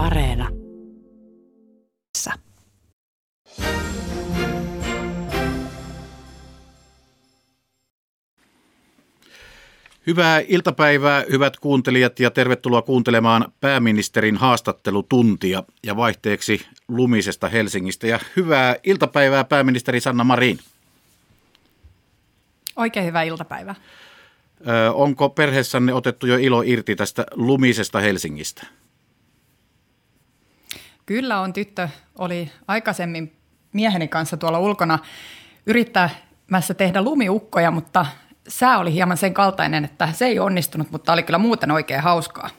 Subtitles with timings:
[0.00, 0.48] Areena.
[10.06, 18.06] Hyvää iltapäivää, hyvät kuuntelijat, ja tervetuloa kuuntelemaan pääministerin haastattelutuntia ja vaihteeksi lumisesta Helsingistä.
[18.06, 20.58] Ja hyvää iltapäivää, pääministeri Sanna Marin.
[22.76, 23.74] Oikein hyvää iltapäivää.
[24.68, 28.79] Ö, onko perheessänne otettu jo ilo irti tästä lumisesta Helsingistä?
[31.06, 31.52] Kyllä on.
[31.52, 31.88] Tyttö
[32.18, 33.32] oli aikaisemmin
[33.72, 34.98] mieheni kanssa tuolla ulkona
[35.66, 38.06] yrittämässä tehdä lumiukkoja, mutta
[38.48, 42.50] sää oli hieman sen kaltainen, että se ei onnistunut, mutta oli kyllä muuten oikein hauskaa.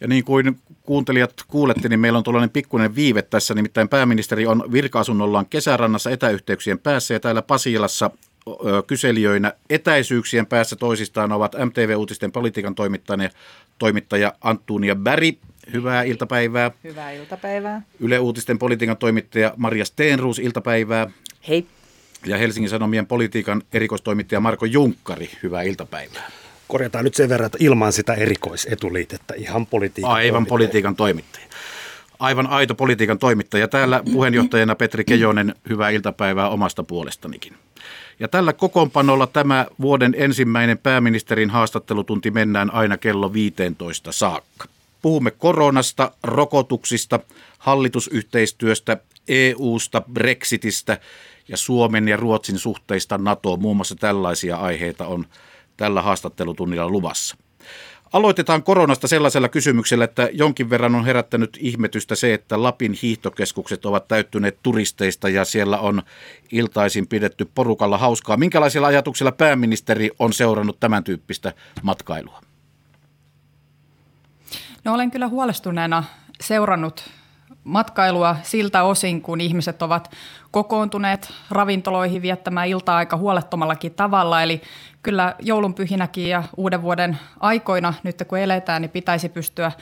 [0.00, 4.64] Ja niin kuin kuuntelijat kuulette, niin meillä on tuollainen pikkuinen viive tässä, nimittäin pääministeri on
[4.72, 8.10] virka-asunnollaan kesärannassa etäyhteyksien päässä ja täällä Pasilassa
[8.86, 13.30] kyselijöinä etäisyyksien päässä toisistaan ovat MTV-uutisten politiikan toimittaja,
[13.78, 15.38] toimittaja Antunia Bäri.
[15.72, 16.70] Hyvää iltapäivää.
[16.84, 17.82] Hyvää iltapäivää.
[18.00, 21.10] Yle Uutisten politiikan toimittaja Maria Steenruus, iltapäivää.
[21.48, 21.66] Hei.
[22.26, 26.30] Ja Helsingin Sanomien politiikan erikoistoimittaja Marko Junkkari, hyvää iltapäivää.
[26.68, 30.48] Korjataan nyt sen verran, että ilman sitä erikoisetuliitettä ihan politiikan Aivan toimittaja.
[30.48, 31.46] politiikan toimittaja.
[32.18, 33.68] Aivan aito politiikan toimittaja.
[33.68, 37.52] Täällä puheenjohtajana Petri Kejonen, hyvää iltapäivää omasta puolestanikin.
[38.20, 44.64] Ja tällä kokoonpanolla tämä vuoden ensimmäinen pääministerin haastattelutunti mennään aina kello 15 saakka.
[45.02, 47.20] Puhumme koronasta, rokotuksista,
[47.58, 48.96] hallitusyhteistyöstä,
[49.28, 50.98] EUsta, Brexitistä
[51.48, 53.60] ja Suomen ja Ruotsin suhteista NATOon.
[53.60, 55.26] Muun muassa tällaisia aiheita on
[55.76, 57.36] tällä haastattelutunnilla luvassa.
[58.12, 64.08] Aloitetaan koronasta sellaisella kysymyksellä, että jonkin verran on herättänyt ihmetystä se, että Lapin hiihtokeskukset ovat
[64.08, 66.02] täyttyneet turisteista ja siellä on
[66.52, 68.36] iltaisin pidetty porukalla hauskaa.
[68.36, 72.51] Minkälaisilla ajatuksilla pääministeri on seurannut tämän tyyppistä matkailua?
[74.84, 76.04] No olen kyllä huolestuneena
[76.40, 77.10] seurannut
[77.64, 80.10] matkailua siltä osin, kun ihmiset ovat
[80.50, 84.42] kokoontuneet ravintoloihin viettämään iltaa aika huolettomallakin tavalla.
[84.42, 84.62] Eli
[85.02, 89.72] kyllä joulunpyhinäkin ja uuden vuoden aikoina, nyt kun eletään, niin pitäisi pystyä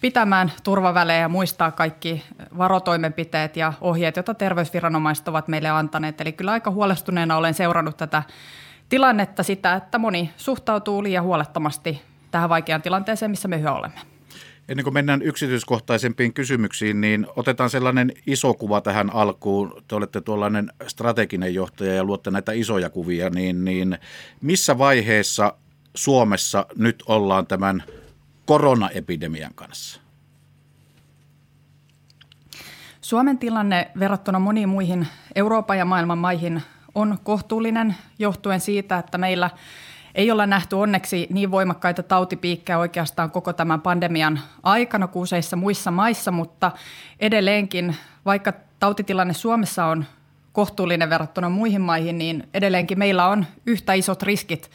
[0.00, 2.24] pitämään turvavälejä ja muistaa kaikki
[2.58, 6.20] varotoimenpiteet ja ohjeet, joita terveysviranomaiset ovat meille antaneet.
[6.20, 8.22] Eli kyllä aika huolestuneena olen seurannut tätä
[8.88, 14.11] tilannetta sitä, että moni suhtautuu liian huolettomasti tähän vaikeaan tilanteeseen, missä me yhä olemme.
[14.68, 19.82] Ennen kuin mennään yksityiskohtaisempiin kysymyksiin, niin otetaan sellainen iso kuva tähän alkuun.
[19.88, 23.98] Te olette tuollainen strateginen johtaja ja luotte näitä isoja kuvia, niin, niin
[24.40, 25.54] missä vaiheessa
[25.94, 27.82] Suomessa nyt ollaan tämän
[28.46, 30.00] koronaepidemian kanssa?
[33.00, 36.62] Suomen tilanne verrattuna moniin muihin Euroopan ja maailman maihin
[36.94, 39.50] on kohtuullinen johtuen siitä, että meillä–
[40.14, 45.90] ei olla nähty onneksi niin voimakkaita tautipiikkejä oikeastaan koko tämän pandemian aikana kuin useissa muissa
[45.90, 46.72] maissa, mutta
[47.20, 50.04] edelleenkin, vaikka tautitilanne Suomessa on
[50.52, 54.70] kohtuullinen verrattuna muihin maihin, niin edelleenkin meillä on yhtä isot riskit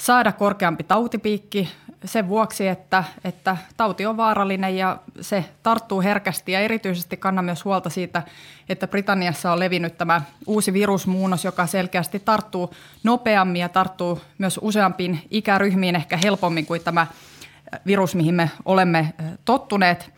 [0.00, 1.68] saada korkeampi tautipiikki
[2.04, 7.64] sen vuoksi, että, että tauti on vaarallinen ja se tarttuu herkästi ja erityisesti kannan myös
[7.64, 8.22] huolta siitä,
[8.68, 15.20] että Britanniassa on levinnyt tämä uusi virusmuunnos, joka selkeästi tarttuu nopeammin ja tarttuu myös useampiin
[15.30, 17.06] ikäryhmiin ehkä helpommin kuin tämä
[17.86, 20.10] virus, mihin me olemme tottuneet.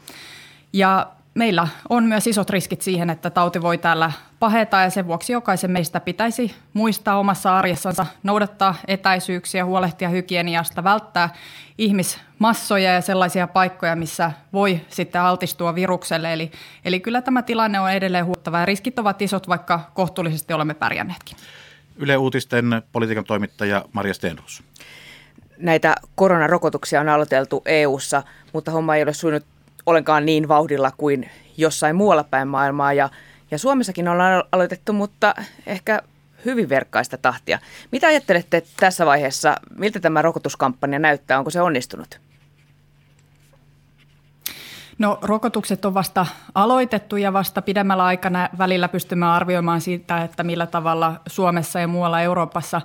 [0.72, 5.32] Ja meillä on myös isot riskit siihen, että tauti voi täällä paheta ja sen vuoksi
[5.32, 11.28] jokaisen meistä pitäisi muistaa omassa arjessansa noudattaa etäisyyksiä, huolehtia hygieniasta, välttää
[11.78, 16.32] ihmismassoja ja sellaisia paikkoja, missä voi sitten altistua virukselle.
[16.32, 16.50] Eli,
[16.84, 21.36] eli kyllä tämä tilanne on edelleen huottava ja riskit ovat isot, vaikka kohtuullisesti olemme pärjänneetkin.
[21.96, 24.62] Yle Uutisten politiikan toimittaja Maria Stenrus.
[25.58, 29.46] Näitä koronarokotuksia on aloiteltu EU:ssa, mutta homma ei ole sujunut
[29.86, 32.92] ollenkaan niin vauhdilla kuin jossain muualla päin maailmaa.
[32.92, 33.08] Ja,
[33.50, 35.34] ja Suomessakin ollaan aloitettu, mutta
[35.66, 36.02] ehkä
[36.44, 37.58] hyvin verkkaista tahtia.
[37.92, 42.20] Mitä ajattelette tässä vaiheessa, miltä tämä rokotuskampanja näyttää, onko se onnistunut?
[44.98, 50.66] No rokotukset on vasta aloitettu ja vasta pidemmällä aikana välillä pystymme arvioimaan siitä, että millä
[50.66, 52.80] tavalla Suomessa ja muualla Euroopassa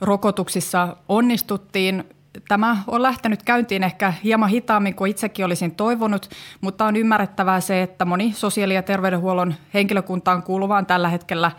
[0.00, 2.04] rokotuksissa onnistuttiin
[2.48, 6.30] tämä on lähtenyt käyntiin ehkä hieman hitaammin kuin itsekin olisin toivonut,
[6.60, 11.50] mutta on ymmärrettävää se, että moni sosiaali- ja terveydenhuollon henkilökuntaan kuuluvaan tällä hetkellä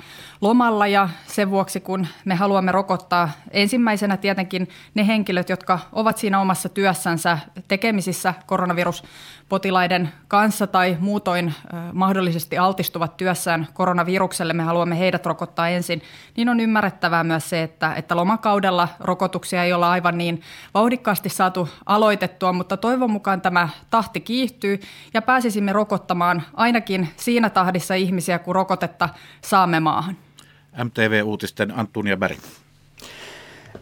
[0.41, 6.39] lomalla ja sen vuoksi, kun me haluamme rokottaa ensimmäisenä tietenkin ne henkilöt, jotka ovat siinä
[6.39, 7.37] omassa työssänsä
[7.67, 11.53] tekemisissä koronaviruspotilaiden kanssa tai muutoin
[11.93, 16.01] mahdollisesti altistuvat työssään koronavirukselle, me haluamme heidät rokottaa ensin,
[16.37, 20.41] niin on ymmärrettävää myös se, että, että lomakaudella rokotuksia ei olla aivan niin
[20.73, 24.79] vauhdikkaasti saatu aloitettua, mutta toivon mukaan tämä tahti kiihtyy
[25.13, 29.09] ja pääsisimme rokottamaan ainakin siinä tahdissa ihmisiä, kun rokotetta
[29.41, 30.17] saamme maahan.
[30.83, 32.39] MTV-uutisten Antunia Berg.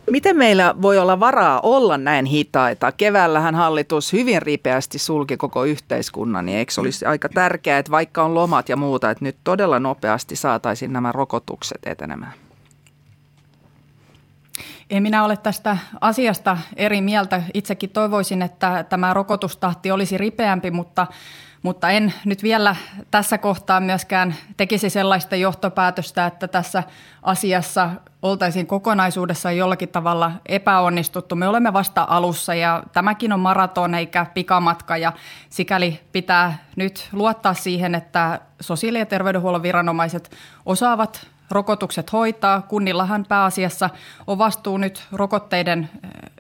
[0.10, 2.92] Miten meillä voi olla varaa olla näin hitaita?
[2.92, 8.36] Keväällähän hallitus hyvin ripeästi sulki koko yhteiskunnan, niin eikö olisi aika tärkeää, että vaikka on
[8.36, 12.34] lomat ja muuta, että nyt todella nopeasti saataisiin nämä rokotukset etenemään?
[14.90, 17.44] En minä ole tästä asiasta eri mieltä.
[17.54, 21.08] Itsekin toivoisin, että tämä rokotustahti olisi ripeämpi, mutta
[21.62, 22.76] mutta en nyt vielä
[23.12, 26.84] tässä kohtaa myöskään tekisi sellaista johtopäätöstä, että tässä
[27.24, 27.90] asiassa
[28.22, 31.36] oltaisiin kokonaisuudessaan jollakin tavalla epäonnistuttu.
[31.36, 35.14] Me olemme vasta alussa ja tämäkin on maraton eikä pikamatka ja
[35.50, 40.32] sikäli pitää nyt luottaa siihen, että sosiaali- ja terveydenhuollon viranomaiset
[40.66, 42.62] osaavat rokotukset hoitaa.
[42.62, 43.90] Kunnillahan pääasiassa
[44.28, 45.90] on vastuu nyt rokotteiden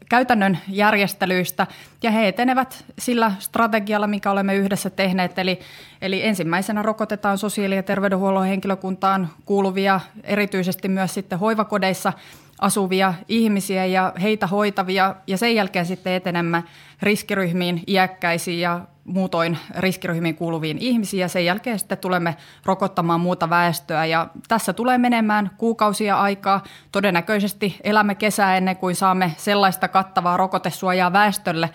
[0.09, 1.67] käytännön järjestelyistä
[2.03, 5.39] ja he etenevät sillä strategialla, mikä olemme yhdessä tehneet.
[5.39, 5.59] Eli,
[6.01, 12.13] eli ensimmäisenä rokotetaan sosiaali- ja terveydenhuollon henkilökuntaan kuuluvia, erityisesti myös sitten hoivakodeissa
[12.61, 16.63] asuvia ihmisiä ja heitä hoitavia ja sen jälkeen sitten etenemme
[17.01, 22.35] riskiryhmiin, iäkkäisiin ja muutoin riskiryhmiin kuuluviin ihmisiin ja sen jälkeen sitten tulemme
[22.65, 26.63] rokottamaan muuta väestöä ja tässä tulee menemään kuukausia aikaa.
[26.91, 31.69] Todennäköisesti elämme kesää ennen kuin saamme sellaista kattavaa rokotesuojaa väestölle,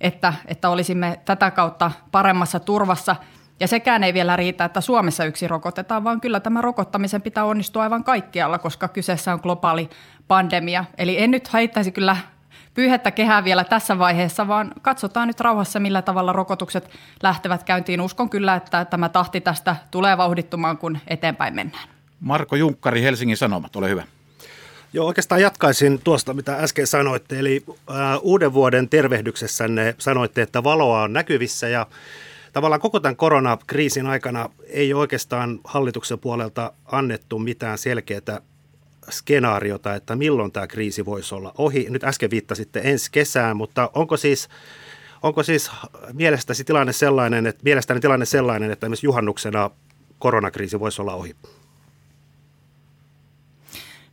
[0.00, 3.16] että, että olisimme tätä kautta paremmassa turvassa.
[3.60, 7.82] Ja sekään ei vielä riitä, että Suomessa yksi rokotetaan, vaan kyllä tämä rokottamisen pitää onnistua
[7.82, 9.90] aivan kaikkialla, koska kyseessä on globaali
[10.28, 10.84] pandemia.
[10.98, 12.16] Eli en nyt haittaisi kyllä
[12.80, 16.90] pyyhettä kehää vielä tässä vaiheessa, vaan katsotaan nyt rauhassa, millä tavalla rokotukset
[17.22, 18.00] lähtevät käyntiin.
[18.00, 21.88] Uskon kyllä, että tämä tahti tästä tulee vauhdittumaan, kun eteenpäin mennään.
[22.20, 24.04] Marko Junkkari, Helsingin Sanomat, ole hyvä.
[24.92, 27.38] Joo, oikeastaan jatkaisin tuosta, mitä äsken sanoitte.
[27.38, 31.86] Eli äh, uuden vuoden tervehdyksessänne sanoitte, että valoa on näkyvissä ja
[32.52, 38.40] tavallaan koko tämän koronakriisin aikana ei oikeastaan hallituksen puolelta annettu mitään selkeää
[39.10, 41.86] skenaariota, että milloin tämä kriisi voisi olla ohi.
[41.90, 44.48] Nyt äsken viittasitte ensi kesään, mutta onko siis,
[45.22, 45.70] onko siis
[46.12, 49.70] mielestäsi tilanne sellainen, että, mielestäni tilanne sellainen, että esimerkiksi juhannuksena
[50.18, 51.36] koronakriisi voisi olla ohi?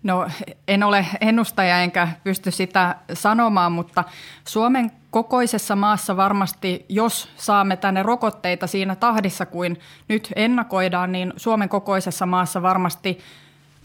[0.04, 0.28] No
[0.68, 4.04] en ole ennustaja enkä pysty sitä sanomaan, mutta
[4.48, 11.70] Suomen kokoisessa maassa varmasti, jos saamme tänne rokotteita siinä tahdissa kuin nyt ennakoidaan, niin Suomen
[11.70, 13.18] kokoisessa maassa varmasti–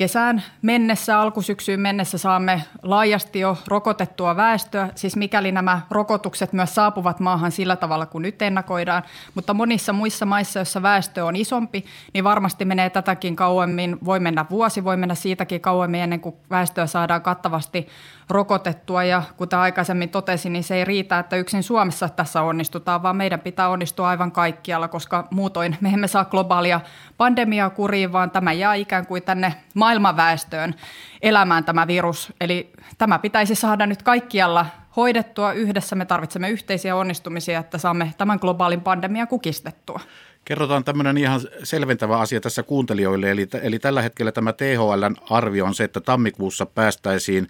[0.02, 7.20] kesään mennessä, alkusyksyyn mennessä saamme laajasti jo rokotettua väestöä, siis mikäli nämä rokotukset myös saapuvat
[7.20, 9.02] maahan sillä tavalla kuin nyt ennakoidaan.
[9.34, 11.84] Mutta monissa muissa maissa, joissa väestö on isompi,
[12.14, 13.98] niin varmasti menee tätäkin kauemmin.
[14.04, 17.88] Voi mennä vuosi, voi mennä siitäkin kauemmin ennen kuin väestöä saadaan kattavasti
[18.32, 19.04] rokotettua.
[19.04, 23.40] Ja kuten aikaisemmin totesin, niin se ei riitä, että yksin Suomessa tässä onnistutaan, vaan meidän
[23.40, 26.80] pitää onnistua aivan kaikkialla, koska muutoin me emme saa globaalia
[27.16, 30.74] pandemiaa kuriin, vaan tämä jää ikään kuin tänne maailmanväestöön
[31.22, 32.32] elämään tämä virus.
[32.40, 35.96] Eli tämä pitäisi saada nyt kaikkialla hoidettua yhdessä.
[35.96, 40.00] Me tarvitsemme yhteisiä onnistumisia, että saamme tämän globaalin pandemian kukistettua.
[40.44, 43.30] Kerrotaan tämmöinen ihan selventävä asia tässä kuuntelijoille.
[43.30, 47.48] Eli, eli tällä hetkellä tämä THLn arvio on se, että tammikuussa päästäisiin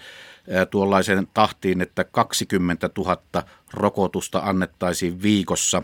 [0.71, 3.17] tuollaiseen tahtiin, että 20 000
[3.73, 5.83] rokotusta annettaisiin viikossa.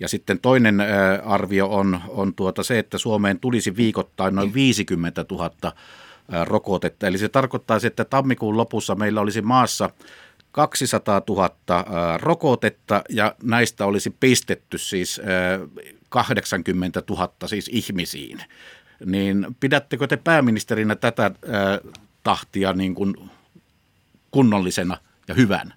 [0.00, 0.78] Ja sitten toinen
[1.24, 5.50] arvio on, on tuota se, että Suomeen tulisi viikoittain noin 50 000
[6.44, 7.06] rokotetta.
[7.06, 9.90] Eli se tarkoittaisi, että tammikuun lopussa meillä olisi maassa
[10.52, 11.50] 200 000
[12.18, 15.20] rokotetta ja näistä olisi pistetty siis
[16.08, 18.42] 80 000 siis ihmisiin.
[19.06, 21.30] Niin pidättekö te pääministerinä tätä
[22.22, 23.14] tahtia niin kuin
[24.32, 24.96] kunnollisena
[25.28, 25.74] ja hyvänä?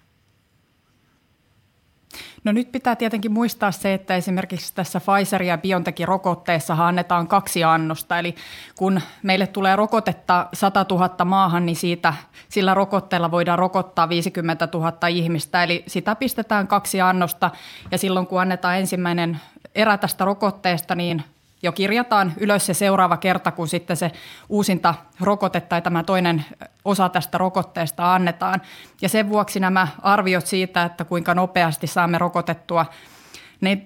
[2.44, 7.64] No nyt pitää tietenkin muistaa se, että esimerkiksi tässä Pfizer- ja BioNTechin rokotteessa annetaan kaksi
[7.64, 8.18] annosta.
[8.18, 8.34] Eli
[8.76, 12.14] kun meille tulee rokotetta 100 000 maahan, niin siitä,
[12.48, 15.64] sillä rokotteella voidaan rokottaa 50 000 ihmistä.
[15.64, 17.50] Eli sitä pistetään kaksi annosta
[17.90, 19.40] ja silloin kun annetaan ensimmäinen
[19.74, 21.24] erä tästä rokotteesta, niin
[21.62, 24.12] jo kirjataan ylös se seuraava kerta, kun sitten se
[24.48, 26.44] uusinta rokote tai tämä toinen
[26.84, 28.62] osa tästä rokotteesta annetaan.
[29.02, 32.86] Ja sen vuoksi nämä arviot siitä, että kuinka nopeasti saamme rokotettua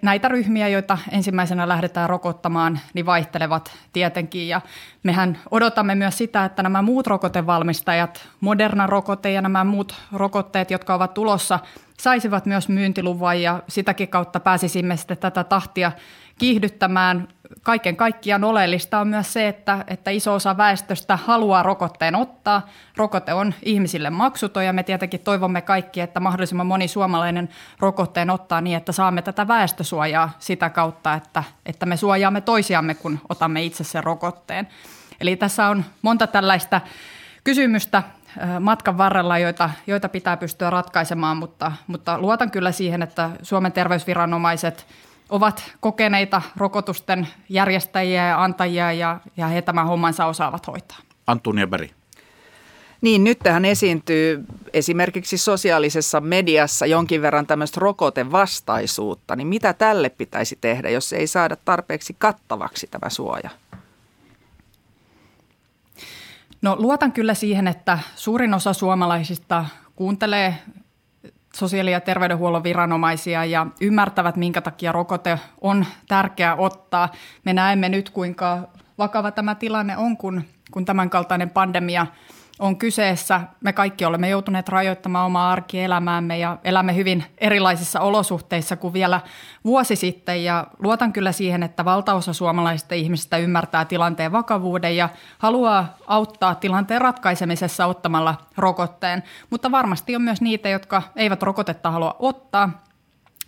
[0.03, 4.49] näitä ryhmiä, joita ensimmäisenä lähdetään rokottamaan, niin vaihtelevat tietenkin.
[4.49, 4.61] Ja
[5.03, 10.95] mehän odotamme myös sitä, että nämä muut rokotevalmistajat, Moderna rokote ja nämä muut rokotteet, jotka
[10.95, 11.59] ovat tulossa,
[11.99, 15.93] saisivat myös myyntiluvan ja sitäkin kautta pääsisimme sitten tätä tahtia
[16.41, 17.29] kiihdyttämään.
[17.63, 22.69] kaiken kaikkiaan oleellista on myös se, että, että iso osa väestöstä haluaa rokotteen ottaa.
[22.97, 27.49] Rokote on ihmisille maksuton ja me tietenkin toivomme kaikki, että mahdollisimman moni suomalainen
[27.81, 33.19] rokotteen ottaa niin, että saamme tätä väestösuojaa sitä kautta, että, että me suojaamme toisiamme, kun
[33.29, 34.69] otamme itse sen rokotteen.
[35.21, 36.81] Eli tässä on monta tällaista
[37.45, 38.03] kysymystä
[38.61, 44.87] matkan varrella, joita, joita pitää pystyä ratkaisemaan, mutta, mutta luotan kyllä siihen, että Suomen terveysviranomaiset
[45.31, 50.99] ovat kokeneita rokotusten järjestäjiä ja antajia ja, ja he tämän hommansa osaavat hoitaa.
[51.27, 51.91] Antunia Berg.
[53.01, 59.37] Niin, nyt tähän esiintyy esimerkiksi sosiaalisessa mediassa jonkin verran tämmöistä rokotevastaisuutta.
[59.37, 63.51] Niin mitä tälle pitäisi tehdä, jos ei saada tarpeeksi kattavaksi tämä suoja?
[66.63, 69.65] No luotan kyllä siihen, että suurin osa suomalaisista
[69.97, 70.55] kuuntelee
[71.55, 77.09] sosiaali- ja terveydenhuollon viranomaisia ja ymmärtävät, minkä takia rokote on tärkeää ottaa.
[77.45, 78.59] Me näemme nyt, kuinka
[78.99, 82.07] vakava tämä tilanne on, kun, kun tämänkaltainen pandemia–
[82.61, 83.41] on kyseessä.
[83.61, 89.21] Me kaikki olemme joutuneet rajoittamaan omaa arkielämäämme ja elämme hyvin erilaisissa olosuhteissa kuin vielä
[89.65, 90.45] vuosi sitten.
[90.45, 97.01] Ja luotan kyllä siihen, että valtaosa suomalaisista ihmisistä ymmärtää tilanteen vakavuuden ja haluaa auttaa tilanteen
[97.01, 99.23] ratkaisemisessa ottamalla rokotteen.
[99.51, 102.83] Mutta varmasti on myös niitä, jotka eivät rokotetta halua ottaa.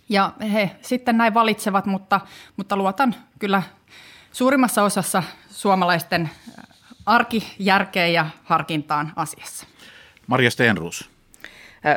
[0.09, 2.21] Ja he sitten näin valitsevat, mutta,
[2.57, 3.63] mutta luotan kyllä
[4.31, 6.29] suurimmassa osassa suomalaisten
[7.05, 9.67] arkijärkeen ja harkintaan asiassa.
[10.27, 11.09] Marja Stenruus.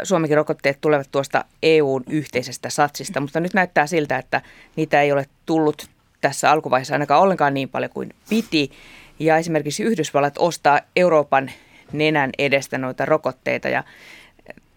[0.05, 4.43] Suomenkin rokotteet tulevat tuosta EUn yhteisestä satsista, mutta nyt näyttää siltä, että
[4.77, 8.71] niitä ei ole tullut tässä alkuvaiheessa ainakaan ollenkaan niin paljon kuin piti.
[9.19, 11.51] Ja esimerkiksi Yhdysvallat ostaa Euroopan
[11.93, 13.85] nenän edestä noita rokotteita ja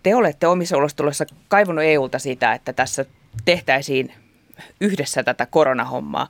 [0.04, 3.06] te olette omissa ulostuloissa kaivunut EUlta sitä, että tässä
[3.46, 4.14] tehtäisiin
[4.82, 6.30] yhdessä tätä koronahommaa.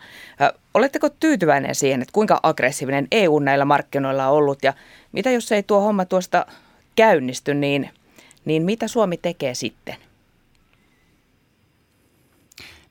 [0.74, 4.74] Oletteko tyytyväinen siihen, että kuinka aggressiivinen EU näillä markkinoilla on ollut ja
[5.12, 6.46] mitä jos ei tuo homma tuosta
[6.96, 7.90] käynnisty, niin,
[8.46, 9.96] niin mitä Suomi tekee sitten?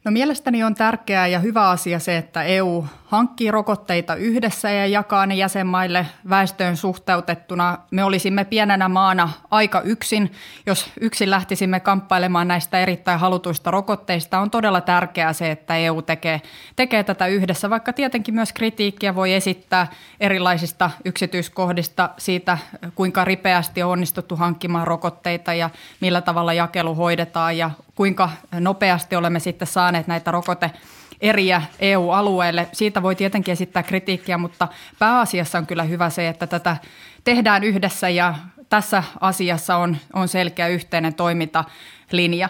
[0.08, 5.26] No mielestäni on tärkeää ja hyvä asia se, että EU hankkii rokotteita yhdessä ja jakaa
[5.26, 7.78] ne jäsenmaille väestöön suhteutettuna.
[7.90, 10.32] Me olisimme pienenä maana aika yksin,
[10.66, 14.38] jos yksin lähtisimme kamppailemaan näistä erittäin halutuista rokotteista.
[14.38, 16.42] On todella tärkeää se, että EU tekee,
[16.76, 19.86] tekee tätä yhdessä, vaikka tietenkin myös kritiikkiä voi esittää
[20.20, 22.58] erilaisista yksityiskohdista siitä,
[22.94, 29.40] kuinka ripeästi on onnistuttu hankkimaan rokotteita ja millä tavalla jakelu hoidetaan ja kuinka nopeasti olemme
[29.40, 30.71] sitten saaneet näitä rokote
[31.21, 32.69] eriä EU-alueelle.
[32.73, 36.76] Siitä voi tietenkin esittää kritiikkiä, mutta pääasiassa on kyllä hyvä se, että tätä
[37.25, 38.35] tehdään yhdessä ja
[38.69, 42.49] tässä asiassa on, on selkeä yhteinen toimintalinja.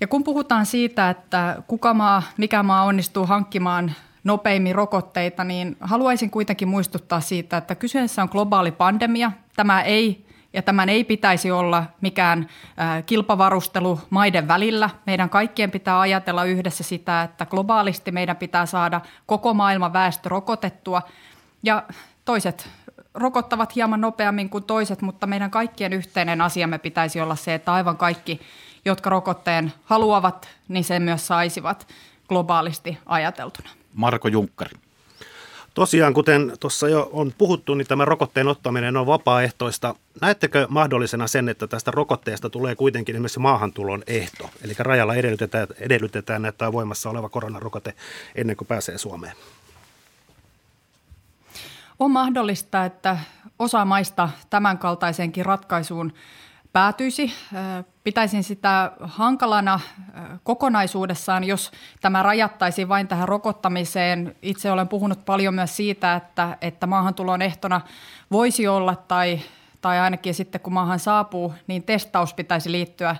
[0.00, 3.92] Ja kun puhutaan siitä, että kuka maa, mikä maa onnistuu hankkimaan
[4.24, 9.32] nopeimmin rokotteita, niin haluaisin kuitenkin muistuttaa siitä, että kyseessä on globaali pandemia.
[9.56, 12.48] Tämä ei ja tämän ei pitäisi olla mikään
[13.06, 14.90] kilpavarustelu maiden välillä.
[15.06, 21.02] Meidän kaikkien pitää ajatella yhdessä sitä, että globaalisti meidän pitää saada koko maailman väestö rokotettua
[21.62, 21.82] ja
[22.24, 22.68] toiset
[23.14, 27.96] rokottavat hieman nopeammin kuin toiset, mutta meidän kaikkien yhteinen asiamme pitäisi olla se, että aivan
[27.96, 28.40] kaikki,
[28.84, 31.88] jotka rokotteen haluavat, niin sen myös saisivat
[32.28, 33.68] globaalisti ajateltuna.
[33.94, 34.76] Marko Junkkari.
[35.74, 39.94] Tosiaan, kuten tuossa jo on puhuttu, niin tämä rokotteen ottaminen on vapaaehtoista.
[40.20, 44.50] Näettekö mahdollisena sen, että tästä rokotteesta tulee kuitenkin esimerkiksi maahantulon ehto?
[44.64, 47.94] Eli rajalla edellytetään, edellytetään että on voimassa oleva koronarokote
[48.34, 49.36] ennen kuin pääsee Suomeen.
[51.98, 53.18] On mahdollista, että
[53.58, 56.12] osa maista tämänkaltaiseenkin ratkaisuun
[56.72, 57.32] päätyisi.
[58.04, 59.80] Pitäisin sitä hankalana
[60.44, 61.70] kokonaisuudessaan, jos
[62.00, 64.36] tämä rajattaisi vain tähän rokottamiseen.
[64.42, 67.80] Itse olen puhunut paljon myös siitä, että, että maahantulon ehtona
[68.30, 69.40] voisi olla tai,
[69.80, 73.16] tai ainakin sitten kun maahan saapuu, niin testaus pitäisi liittyä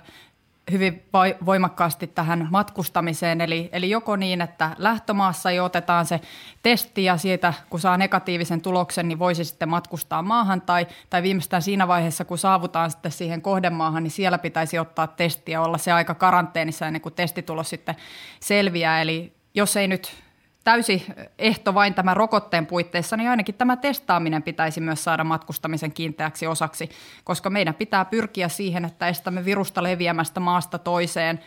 [0.71, 1.03] hyvin
[1.45, 3.41] voimakkaasti tähän matkustamiseen.
[3.41, 6.21] Eli, eli joko niin, että lähtömaassa jo otetaan se
[6.63, 11.61] testi ja siitä, kun saa negatiivisen tuloksen, niin voisi sitten matkustaa maahan tai, tai viimeistään
[11.61, 15.91] siinä vaiheessa, kun saavutaan sitten siihen kohdemaahan, niin siellä pitäisi ottaa testi ja olla se
[15.91, 17.95] aika karanteenissa ennen kuin testitulos sitten
[18.39, 19.01] selviää.
[19.01, 20.28] Eli jos ei nyt
[20.69, 21.05] täysi
[21.39, 26.89] ehto vain tämän rokotteen puitteissa, niin ainakin tämä testaaminen pitäisi myös saada matkustamisen kiinteäksi osaksi,
[27.23, 31.39] koska meidän pitää pyrkiä siihen, että estämme virusta leviämästä maasta toiseen.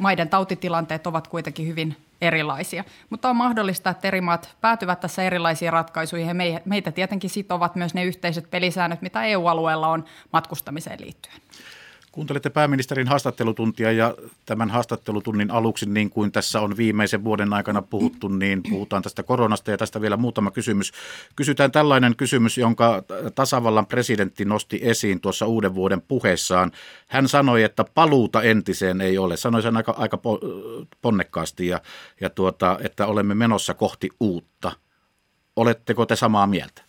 [0.00, 5.72] Maiden tautitilanteet ovat kuitenkin hyvin erilaisia, mutta on mahdollista, että eri maat päätyvät tässä erilaisiin
[5.72, 6.36] ratkaisuihin.
[6.64, 11.36] Meitä tietenkin sitovat myös ne yhteiset pelisäännöt, mitä EU-alueella on matkustamiseen liittyen.
[12.18, 14.14] Kuuntelette pääministerin haastattelutuntia ja
[14.46, 19.70] tämän haastattelutunnin aluksi, niin kuin tässä on viimeisen vuoden aikana puhuttu, niin puhutaan tästä koronasta
[19.70, 20.92] ja tästä vielä muutama kysymys.
[21.36, 23.02] Kysytään tällainen kysymys, jonka
[23.34, 26.72] tasavallan presidentti nosti esiin tuossa uuden vuoden puheessaan.
[27.08, 29.36] Hän sanoi, että paluuta entiseen ei ole.
[29.36, 30.18] Sanoi sen aika, aika
[31.02, 31.80] ponnekkaasti ja,
[32.20, 34.72] ja tuota, että olemme menossa kohti uutta.
[35.56, 36.87] Oletteko te samaa mieltä?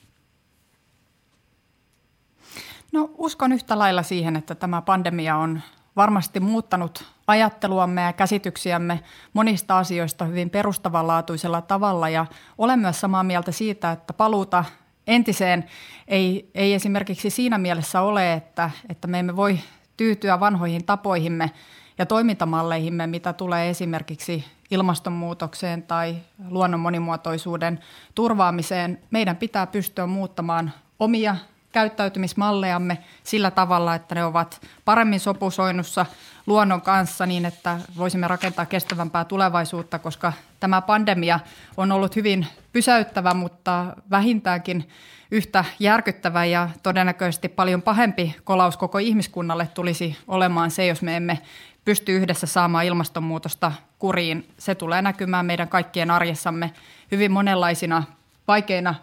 [2.91, 5.62] No uskon yhtä lailla siihen, että tämä pandemia on
[5.96, 9.00] varmasti muuttanut ajatteluamme ja käsityksiämme
[9.34, 12.25] monista asioista hyvin perustavanlaatuisella tavalla ja
[12.58, 14.65] olen myös samaa mieltä siitä, että paluuta
[15.08, 15.65] entiseen
[16.08, 19.60] ei, ei esimerkiksi siinä mielessä ole, että, että me emme voi
[19.98, 21.51] tyytyä vanhoihin tapoihimme
[21.98, 26.15] ja toimintamalleihimme, mitä tulee esimerkiksi ilmastonmuutokseen tai
[26.50, 27.79] luonnon monimuotoisuuden
[28.15, 29.00] turvaamiseen.
[29.12, 31.36] Meidän pitää pystyä muuttamaan omia
[31.71, 36.05] käyttäytymismallejamme sillä tavalla, että ne ovat paremmin sopusoinnussa
[36.47, 41.39] luonnon kanssa niin, että voisimme rakentaa kestävämpää tulevaisuutta, koska tämä pandemia
[41.77, 44.89] on ollut hyvin pysäyttävä, mutta vähintäänkin
[45.31, 51.39] yhtä järkyttävä ja todennäköisesti paljon pahempi kolaus koko ihmiskunnalle tulisi olemaan se, jos me emme
[51.85, 54.49] pysty yhdessä saamaan ilmastonmuutosta kuriin.
[54.57, 56.73] Se tulee näkymään meidän kaikkien arjessamme
[57.11, 58.03] hyvin monenlaisina
[58.47, 58.95] vaikeina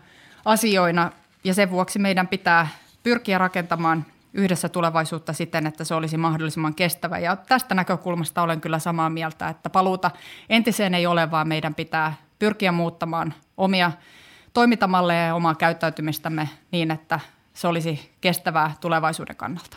[0.45, 1.13] asioina
[1.47, 2.69] ja sen vuoksi meidän pitää
[3.03, 7.19] pyrkiä rakentamaan yhdessä tulevaisuutta siten, että se olisi mahdollisimman kestävä.
[7.19, 10.11] Ja tästä näkökulmasta olen kyllä samaa mieltä, että paluuta
[10.49, 13.93] entiseen ei ole, vaan meidän pitää pyrkiä muuttamaan omia
[14.53, 17.21] toimintamalleja ja omaa käyttäytymistämme niin, että
[17.55, 19.77] se olisi kestävää tulevaisuuden kannalta.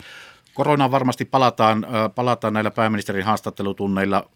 [0.54, 1.86] Koronaan varmasti palataan,
[2.16, 4.30] palataan näillä pääministerin haastattelutunneilla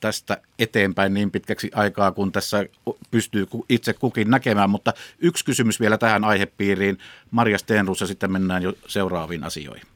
[0.00, 2.66] tästä eteenpäin niin pitkäksi aikaa, kun tässä
[3.10, 4.70] pystyy itse kukin näkemään.
[4.70, 6.98] Mutta yksi kysymys vielä tähän aihepiiriin.
[7.30, 9.86] Marja Stenrus ja sitten mennään jo seuraaviin asioihin.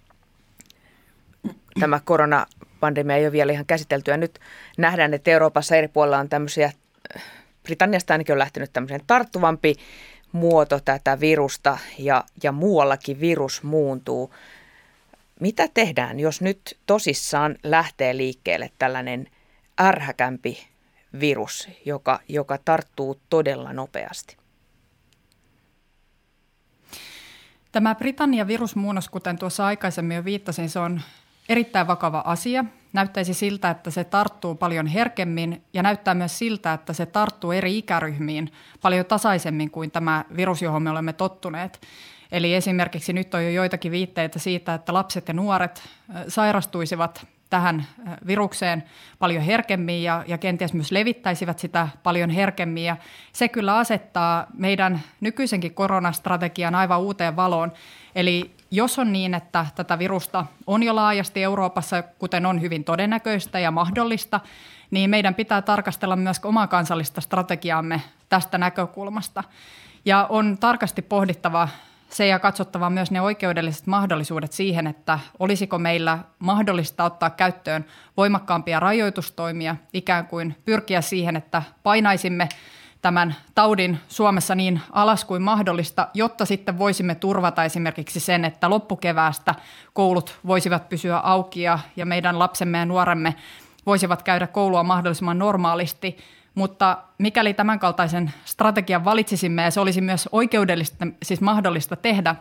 [1.81, 4.39] Tämä koronapandemia ei ole vielä ihan käsitelty ja nyt
[4.79, 6.73] nähdään, että Euroopassa eri puolilla on tämmöisiä,
[7.63, 9.75] Britanniasta ainakin on lähtenyt tämmöinen tarttuvampi
[10.33, 14.35] muoto tätä virusta ja, ja muuallakin virus muuntuu.
[15.41, 19.27] Mitä tehdään, jos nyt tosissaan lähtee liikkeelle tällainen–
[19.81, 20.69] ärhäkämpi
[21.21, 24.37] virus, joka, joka tarttuu todella nopeasti.
[27.73, 31.01] Tämä Britannian virusmuunnos, kuten tuossa aikaisemmin jo viittasin, se on
[31.49, 32.65] erittäin vakava asia.
[32.93, 37.79] Näyttäisi siltä, että se tarttuu paljon herkemmin ja näyttää myös siltä, että se tarttuu eri
[37.79, 38.53] ikäryhmiin
[38.83, 41.81] paljon tasaisemmin kuin tämä virus, johon me olemme tottuneet.
[42.33, 45.83] Eli esimerkiksi nyt on jo joitakin viitteitä siitä, että lapset ja nuoret
[46.29, 48.85] sairastuisivat tähän äh, virukseen
[49.19, 52.85] paljon herkemmin ja, ja kenties myös levittäisivät sitä paljon herkemmin.
[52.85, 52.97] Ja
[53.33, 57.73] se kyllä asettaa meidän nykyisenkin koronastrategian aivan uuteen valoon.
[58.15, 63.59] Eli jos on niin, että tätä virusta on jo laajasti Euroopassa, kuten on hyvin todennäköistä
[63.59, 64.41] ja mahdollista,
[64.91, 69.45] niin meidän pitää tarkastella myös omaa kansallista strategiaamme tästä näkökulmasta.
[70.05, 71.69] Ja on tarkasti pohdittava
[72.13, 77.85] se ja katsottava myös ne oikeudelliset mahdollisuudet siihen, että olisiko meillä mahdollista ottaa käyttöön
[78.17, 82.49] voimakkaampia rajoitustoimia, ikään kuin pyrkiä siihen, että painaisimme
[83.03, 89.55] tämän taudin Suomessa niin alas kuin mahdollista, jotta sitten voisimme turvata esimerkiksi sen, että loppukeväästä
[89.93, 93.35] koulut voisivat pysyä auki ja, meidän lapsemme ja nuoremme
[93.87, 96.17] voisivat käydä koulua mahdollisimman normaalisti–
[96.55, 102.37] mutta mikäli tämänkaltaisen strategian valitsisimme ja se olisi myös oikeudellista, siis mahdollista tehdä,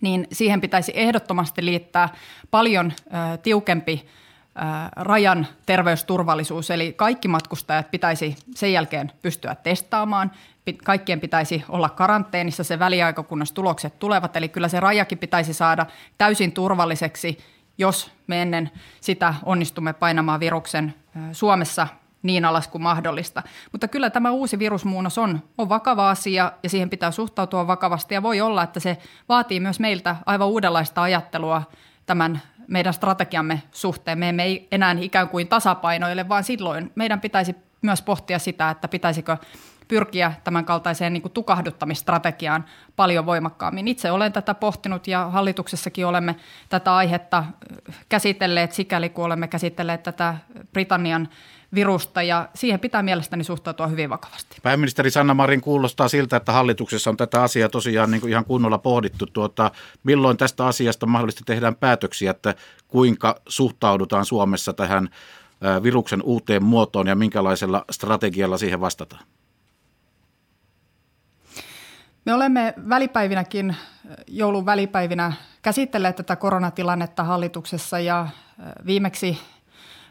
[0.00, 2.08] niin siihen pitäisi ehdottomasti liittää
[2.50, 4.60] paljon ö, tiukempi ö,
[4.96, 6.70] rajan terveysturvallisuus.
[6.70, 10.30] Eli kaikki matkustajat pitäisi sen jälkeen pystyä testaamaan.
[10.84, 14.36] Kaikkien pitäisi olla karanteenissa se väliaika, kunnes tulokset tulevat.
[14.36, 15.86] Eli kyllä se rajakin pitäisi saada
[16.18, 17.38] täysin turvalliseksi,
[17.78, 20.94] jos me ennen sitä onnistumme painamaan viruksen
[21.32, 21.88] Suomessa
[22.22, 23.42] niin alas kuin mahdollista.
[23.72, 28.22] Mutta kyllä tämä uusi virusmuunnos on, on vakava asia ja siihen pitää suhtautua vakavasti ja
[28.22, 28.98] voi olla, että se
[29.28, 31.62] vaatii myös meiltä aivan uudenlaista ajattelua
[32.06, 34.18] tämän meidän strategiamme suhteen.
[34.18, 39.36] Me emme enää ikään kuin tasapainoille, vaan silloin meidän pitäisi myös pohtia sitä, että pitäisikö
[39.88, 42.64] pyrkiä tämän kaltaiseen niin tukahduttamistrategiaan
[42.96, 43.88] paljon voimakkaammin.
[43.88, 46.36] Itse olen tätä pohtinut ja hallituksessakin olemme
[46.68, 47.44] tätä aihetta
[48.08, 50.34] käsitelleet sikäli, kun olemme käsitelleet tätä
[50.72, 51.28] Britannian
[51.74, 54.56] virusta ja siihen pitää mielestäni suhtautua hyvin vakavasti.
[54.62, 58.78] Pääministeri Sanna Marin kuulostaa siltä, että hallituksessa on tätä asiaa tosiaan niin kuin ihan kunnolla
[58.78, 59.26] pohdittu.
[59.26, 59.70] Tuota,
[60.04, 62.54] milloin tästä asiasta mahdollisesti tehdään päätöksiä, että
[62.88, 65.08] kuinka suhtaudutaan Suomessa tähän
[65.82, 69.22] viruksen uuteen muotoon ja minkälaisella strategialla siihen vastataan?
[72.24, 73.76] Me olemme välipäivinäkin,
[74.26, 78.28] joulun välipäivinä käsitelleet tätä koronatilannetta hallituksessa ja
[78.86, 79.38] viimeksi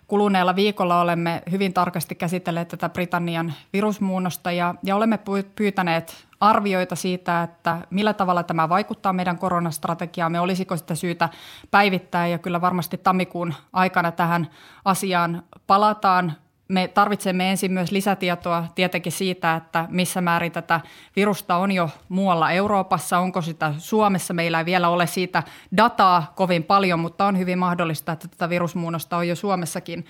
[0.08, 5.20] kuluneella viikolla olemme hyvin tarkasti käsitelleet tätä Britannian virusmuunnosta ja, ja olemme
[5.56, 11.30] pyytäneet arvioita siitä, että millä tavalla tämä vaikuttaa meidän koronastrategiaamme, olisiko sitä syytä
[11.72, 14.48] päivittää ja kyllä varmasti tammikuun aikana tähän
[14.86, 16.34] asiaan palataan
[16.68, 20.82] me tarvitsemme ensin myös lisätietoa tietenkin siitä, että missä määrin tätä
[21.16, 24.34] virusta on jo muualla Euroopassa, onko sitä Suomessa.
[24.34, 25.44] Meillä ei vielä ole siitä
[25.78, 30.06] dataa kovin paljon, mutta on hyvin mahdollista, että tätä virusmuunnosta on jo Suomessakin.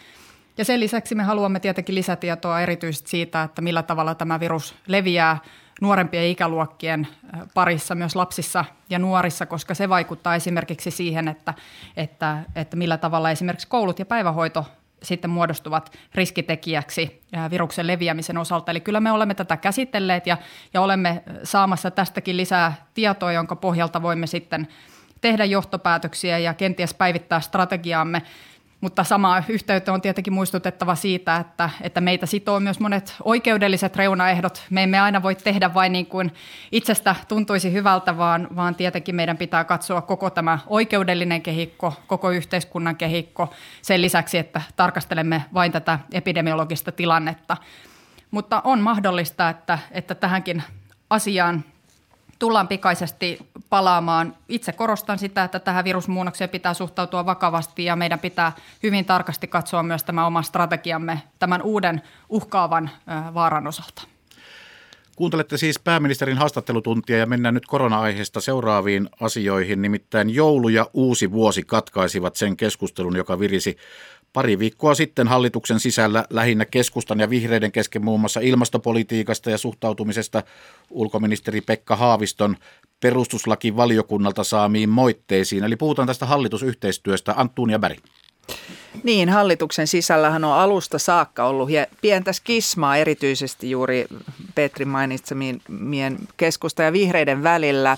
[0.57, 5.37] Ja sen lisäksi me haluamme tietenkin lisätietoa erityisesti siitä, että millä tavalla tämä virus leviää
[5.81, 7.07] nuorempien ikäluokkien
[7.53, 11.53] parissa, myös lapsissa ja nuorissa, koska se vaikuttaa esimerkiksi siihen, että,
[11.97, 14.65] että, että millä tavalla esimerkiksi koulut ja päivähoito
[15.05, 18.71] sitten muodostuvat riskitekijäksi viruksen leviämisen osalta.
[18.71, 20.37] Eli kyllä me olemme tätä käsitelleet ja,
[20.73, 24.67] ja olemme saamassa tästäkin lisää tietoa, jonka pohjalta voimme sitten
[25.21, 28.21] tehdä johtopäätöksiä ja kenties päivittää strategiaamme.
[28.81, 34.63] Mutta sama yhteyttä on tietenkin muistutettava siitä, että, että meitä sitoo myös monet oikeudelliset reunaehdot.
[34.69, 36.33] Me emme aina voi tehdä vain niin kuin
[36.71, 42.95] itsestä tuntuisi hyvältä, vaan, vaan tietenkin meidän pitää katsoa koko tämä oikeudellinen kehikko, koko yhteiskunnan
[42.95, 47.57] kehikko sen lisäksi, että tarkastelemme vain tätä epidemiologista tilannetta.
[48.31, 50.63] Mutta on mahdollista, että, että tähänkin
[51.09, 51.63] asiaan
[52.39, 54.35] tullaan pikaisesti palaamaan.
[54.49, 58.51] Itse korostan sitä, että tähän virusmuunnokseen pitää suhtautua vakavasti ja meidän pitää
[58.83, 62.89] hyvin tarkasti katsoa myös tämä oma strategiamme tämän uuden uhkaavan
[63.33, 64.01] vaaran osalta.
[65.15, 69.81] Kuuntelette siis pääministerin haastattelutuntia ja mennään nyt korona-aiheesta seuraaviin asioihin.
[69.81, 73.77] Nimittäin joulu ja uusi vuosi katkaisivat sen keskustelun, joka virisi
[74.33, 80.43] pari viikkoa sitten hallituksen sisällä lähinnä keskustan ja vihreiden kesken muun muassa ilmastopolitiikasta ja suhtautumisesta
[80.89, 82.57] ulkoministeri Pekka Haaviston
[82.99, 85.63] perustuslakivaliokunnalta saamiin moitteisiin.
[85.63, 87.33] Eli puhutaan tästä hallitusyhteistyöstä.
[87.37, 87.97] Anttuun Bäri.
[89.03, 91.69] Niin, hallituksen sisällähän on alusta saakka ollut
[92.01, 94.05] pientä skismaa erityisesti juuri
[94.55, 97.97] Petrin mainitsemien keskusta ja vihreiden välillä.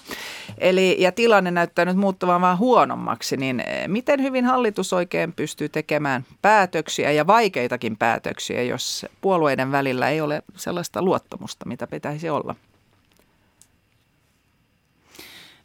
[0.58, 5.70] Eli, ja tilanne näyttää nyt muuttuvan vaan huonommaksi, niin eh, miten hyvin hallitus oikein pystyy
[5.70, 12.56] tekemään päätöksiä ja vaikeitakin päätöksiä, jos puolueiden välillä ei ole sellaista luottamusta, mitä pitäisi olla?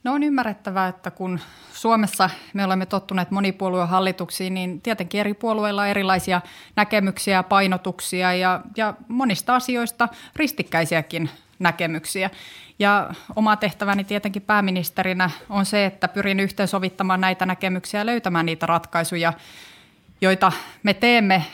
[0.05, 1.40] No on ymmärrettävää, että kun
[1.72, 6.40] Suomessa me olemme tottuneet monipuoluehallituksiin, niin tietenkin eri puolueilla on erilaisia
[6.76, 11.31] näkemyksiä, painotuksia ja, ja monista asioista ristikkäisiäkin
[11.62, 12.31] näkemyksiä.
[12.79, 18.66] Ja oma tehtäväni tietenkin pääministerinä on se, että pyrin yhteensovittamaan näitä näkemyksiä ja löytämään niitä
[18.66, 19.33] ratkaisuja,
[20.20, 21.44] joita me teemme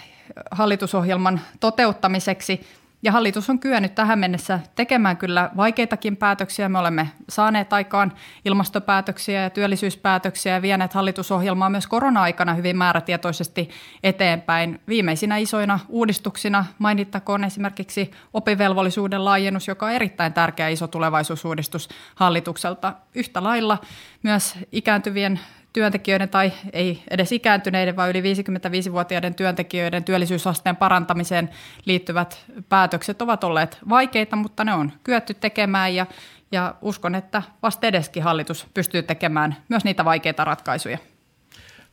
[0.51, 2.61] hallitusohjelman toteuttamiseksi–
[3.03, 6.69] ja hallitus on kyennyt tähän mennessä tekemään kyllä vaikeitakin päätöksiä.
[6.69, 8.13] Me olemme saaneet aikaan
[8.45, 13.71] ilmastopäätöksiä ja työllisyyspäätöksiä ja vieneet hallitusohjelmaa myös korona-aikana hyvin määrätietoisesti
[14.03, 14.81] eteenpäin.
[14.89, 22.95] Viimeisinä isoina uudistuksina mainittakoon esimerkiksi opivelvollisuuden laajennus, joka on erittäin tärkeä iso tulevaisuusuudistus hallitukselta.
[23.15, 23.79] Yhtä lailla
[24.23, 25.41] myös ikääntyvien
[25.73, 31.51] työntekijöiden tai ei edes ikääntyneiden, vaan yli 55-vuotiaiden työntekijöiden työllisyysasteen parantamiseen
[31.85, 36.07] liittyvät päätökset ovat olleet vaikeita, mutta ne on kyetty tekemään ja,
[36.53, 40.99] ja uskon, että vasta edeskin hallitus pystyy tekemään myös niitä vaikeita ratkaisuja.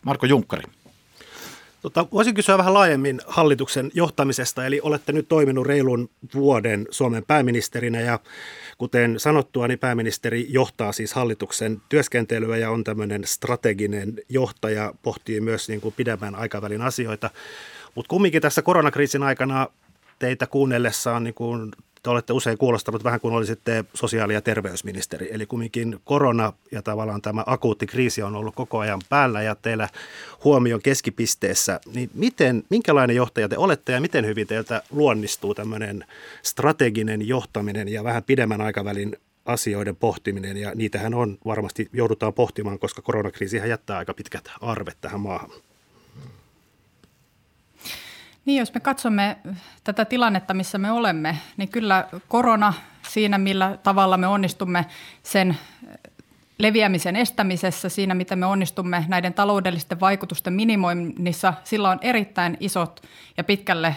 [0.05, 0.63] Marko Junkkari.
[1.85, 8.01] Tota, voisin kysyä vähän laajemmin hallituksen johtamisesta, eli olette nyt toiminut reilun vuoden Suomen pääministerinä
[8.01, 8.19] ja
[8.77, 15.69] kuten sanottua, niin pääministeri johtaa siis hallituksen työskentelyä ja on tämmöinen strateginen johtaja, pohtii myös
[15.69, 17.29] niin kuin pidemmän aikavälin asioita.
[17.95, 19.67] Mutta kumminkin tässä koronakriisin aikana
[20.19, 21.71] teitä kuunnellessaan niin kuin
[22.05, 25.29] te olette usein kuulostanut vähän kuin olisitte sosiaali- ja terveysministeri.
[25.31, 29.89] Eli kumminkin korona ja tavallaan tämä akuutti kriisi on ollut koko ajan päällä ja teillä
[30.43, 31.79] huomion keskipisteessä.
[31.93, 36.05] Niin miten, minkälainen johtaja te olette ja miten hyvin teiltä luonnistuu tämmöinen
[36.43, 43.01] strateginen johtaminen ja vähän pidemmän aikavälin asioiden pohtiminen ja niitähän on varmasti joudutaan pohtimaan, koska
[43.01, 45.49] koronakriisihän jättää aika pitkät arvet tähän maahan.
[48.45, 49.37] Niin, jos me katsomme
[49.83, 52.73] tätä tilannetta, missä me olemme, niin kyllä korona
[53.07, 54.85] siinä, millä tavalla me onnistumme
[55.23, 55.57] sen
[56.57, 63.01] leviämisen estämisessä, siinä miten me onnistumme näiden taloudellisten vaikutusten minimoinnissa, sillä on erittäin isot
[63.37, 63.95] ja pitkälle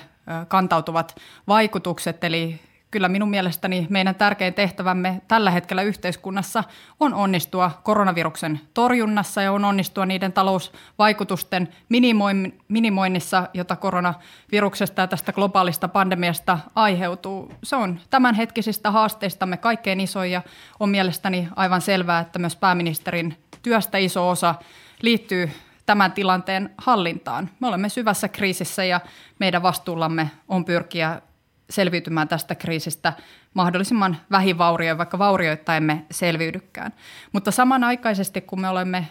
[0.48, 1.16] kantautuvat
[1.48, 2.24] vaikutukset.
[2.24, 6.64] Eli kyllä minun mielestäni meidän tärkein tehtävämme tällä hetkellä yhteiskunnassa
[7.00, 11.68] on onnistua koronaviruksen torjunnassa ja on onnistua niiden talousvaikutusten
[12.68, 17.52] minimoinnissa, jota koronaviruksesta ja tästä globaalista pandemiasta aiheutuu.
[17.62, 20.42] Se on tämänhetkisistä haasteistamme kaikkein isoin ja
[20.80, 24.54] on mielestäni aivan selvää, että myös pääministerin työstä iso osa
[25.02, 25.50] liittyy
[25.86, 27.50] tämän tilanteen hallintaan.
[27.60, 29.00] Me olemme syvässä kriisissä ja
[29.38, 31.22] meidän vastuullamme on pyrkiä
[31.70, 33.12] selviytymään tästä kriisistä
[33.54, 36.92] mahdollisimman vähin vaurioin, vaikka vaurioita emme selviydykään.
[37.32, 39.08] Mutta samanaikaisesti, kun me olemme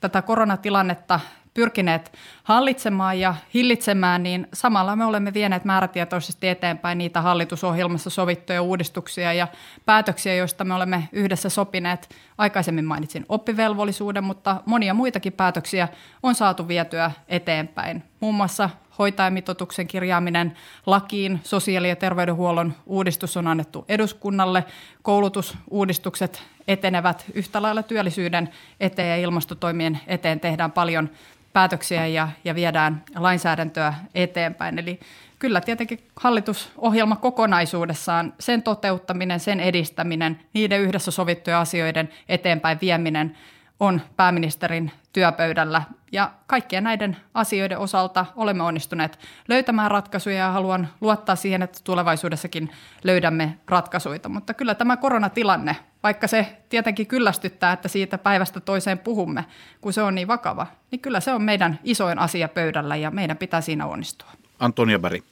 [0.00, 1.20] tätä koronatilannetta
[1.54, 2.12] pyrkineet
[2.44, 9.48] hallitsemaan ja hillitsemään, niin samalla me olemme vieneet määrätietoisesti eteenpäin niitä hallitusohjelmassa sovittuja uudistuksia ja
[9.86, 12.08] päätöksiä, joista me olemme yhdessä sopineet.
[12.38, 15.88] Aikaisemmin mainitsin oppivelvollisuuden, mutta monia muitakin päätöksiä
[16.22, 18.02] on saatu vietyä eteenpäin.
[18.20, 24.64] Muun muassa hoitajamitoituksen kirjaaminen lakiin, sosiaali- ja terveydenhuollon uudistus on annettu eduskunnalle,
[25.02, 28.48] koulutusuudistukset etenevät yhtä lailla työllisyyden
[28.80, 30.40] eteen ja ilmastotoimien eteen.
[30.40, 31.10] Tehdään paljon
[31.52, 34.78] päätöksiä ja, ja viedään lainsäädäntöä eteenpäin.
[34.78, 35.00] Eli
[35.38, 43.36] kyllä tietenkin hallitusohjelma kokonaisuudessaan, sen toteuttaminen, sen edistäminen, niiden yhdessä sovittujen asioiden eteenpäin vieminen
[43.80, 45.82] on pääministerin työpöydällä.
[46.12, 49.18] Ja kaikkien näiden asioiden osalta olemme onnistuneet
[49.48, 52.70] löytämään ratkaisuja ja haluan luottaa siihen, että tulevaisuudessakin
[53.04, 54.20] löydämme ratkaisuja.
[54.28, 59.44] Mutta kyllä tämä koronatilanne, vaikka se tietenkin kyllästyttää, että siitä päivästä toiseen puhumme,
[59.80, 63.36] kun se on niin vakava, niin kyllä se on meidän isoin asia pöydällä ja meidän
[63.36, 64.30] pitää siinä onnistua.
[64.58, 65.24] Antonia Berg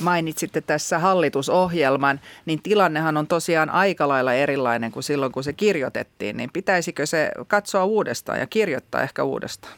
[0.00, 6.36] mainitsitte tässä hallitusohjelman, niin tilannehan on tosiaan aika lailla erilainen kuin silloin, kun se kirjoitettiin.
[6.36, 9.74] Niin pitäisikö se katsoa uudestaan ja kirjoittaa ehkä uudestaan?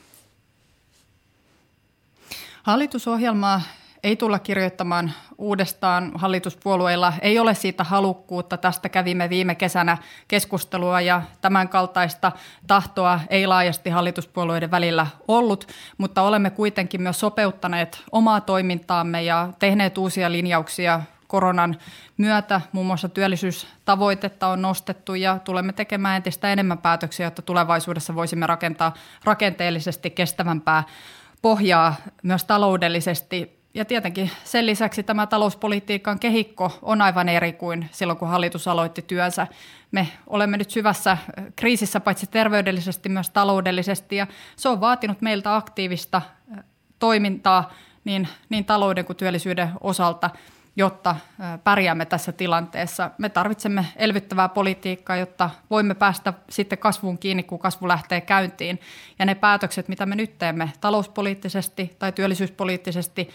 [2.62, 3.62] Hallitusohjelmaa
[4.04, 6.12] ei tulla kirjoittamaan uudestaan.
[6.14, 8.56] Hallituspuolueilla ei ole siitä halukkuutta.
[8.56, 12.32] Tästä kävimme viime kesänä keskustelua ja tämän kaltaista
[12.66, 15.66] tahtoa ei laajasti hallituspuolueiden välillä ollut,
[15.98, 21.76] mutta olemme kuitenkin myös sopeuttaneet omaa toimintaamme ja tehneet uusia linjauksia koronan
[22.16, 22.60] myötä.
[22.72, 28.94] Muun muassa työllisyystavoitetta on nostettu ja tulemme tekemään entistä enemmän päätöksiä, jotta tulevaisuudessa voisimme rakentaa
[29.24, 30.84] rakenteellisesti kestävämpää
[31.42, 38.18] pohjaa myös taloudellisesti ja tietenkin sen lisäksi tämä talouspolitiikan kehikko on aivan eri kuin silloin,
[38.18, 39.46] kun hallitus aloitti työnsä.
[39.90, 41.18] Me olemme nyt syvässä
[41.56, 46.22] kriisissä paitsi terveydellisesti myös taloudellisesti ja se on vaatinut meiltä aktiivista
[46.98, 47.72] toimintaa
[48.04, 50.30] niin, niin talouden kuin työllisyyden osalta,
[50.76, 51.16] jotta
[51.64, 53.10] pärjäämme tässä tilanteessa.
[53.18, 58.80] Me tarvitsemme elvyttävää politiikkaa, jotta voimme päästä sitten kasvuun kiinni, kun kasvu lähtee käyntiin.
[59.18, 63.28] Ja ne päätökset, mitä me nyt teemme talouspoliittisesti tai työllisyyspoliittisesti,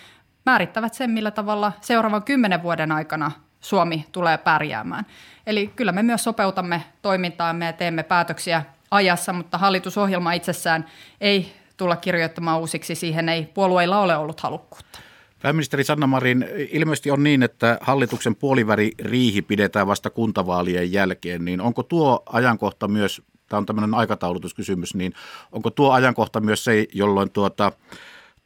[0.47, 3.31] määrittävät sen, millä tavalla seuraavan kymmenen vuoden aikana
[3.61, 5.05] Suomi tulee pärjäämään.
[5.47, 10.85] Eli kyllä me myös sopeutamme toimintaamme ja teemme päätöksiä ajassa, mutta hallitusohjelma itsessään
[11.21, 14.99] ei tulla kirjoittamaan uusiksi, siihen ei puolueilla ole ollut halukkuutta.
[15.41, 21.61] Pääministeri Sanna Marin, ilmeisesti on niin, että hallituksen puoliväri riihi pidetään vasta kuntavaalien jälkeen, niin
[21.61, 25.13] onko tuo ajankohta myös, tämä on tämmöinen aikataulutuskysymys, niin
[25.51, 27.71] onko tuo ajankohta myös se, jolloin tuota,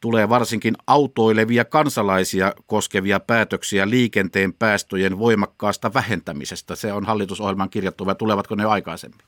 [0.02, 6.76] tulee varsinkin autoilevia kansalaisia koskevia päätöksiä liikenteen päästöjen voimakkaasta vähentämisestä.
[6.76, 9.20] Se on hallitusohjelman kirjattu vai tulevatko ne aikaisemmin?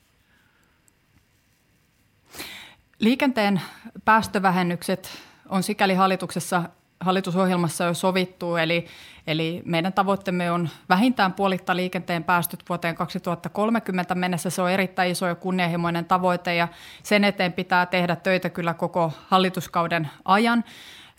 [2.99, 3.61] Liikenteen
[4.05, 5.09] päästövähennykset
[5.49, 6.63] on sikäli hallituksessa
[7.05, 8.85] hallitusohjelmassa jo sovittu, eli,
[9.27, 14.49] eli meidän tavoitteemme on vähintään puolittaa liikenteen päästöt vuoteen 2030 mennessä.
[14.49, 16.67] Se on erittäin iso ja kunnianhimoinen tavoite ja
[17.03, 20.63] sen eteen pitää tehdä töitä kyllä koko hallituskauden ajan.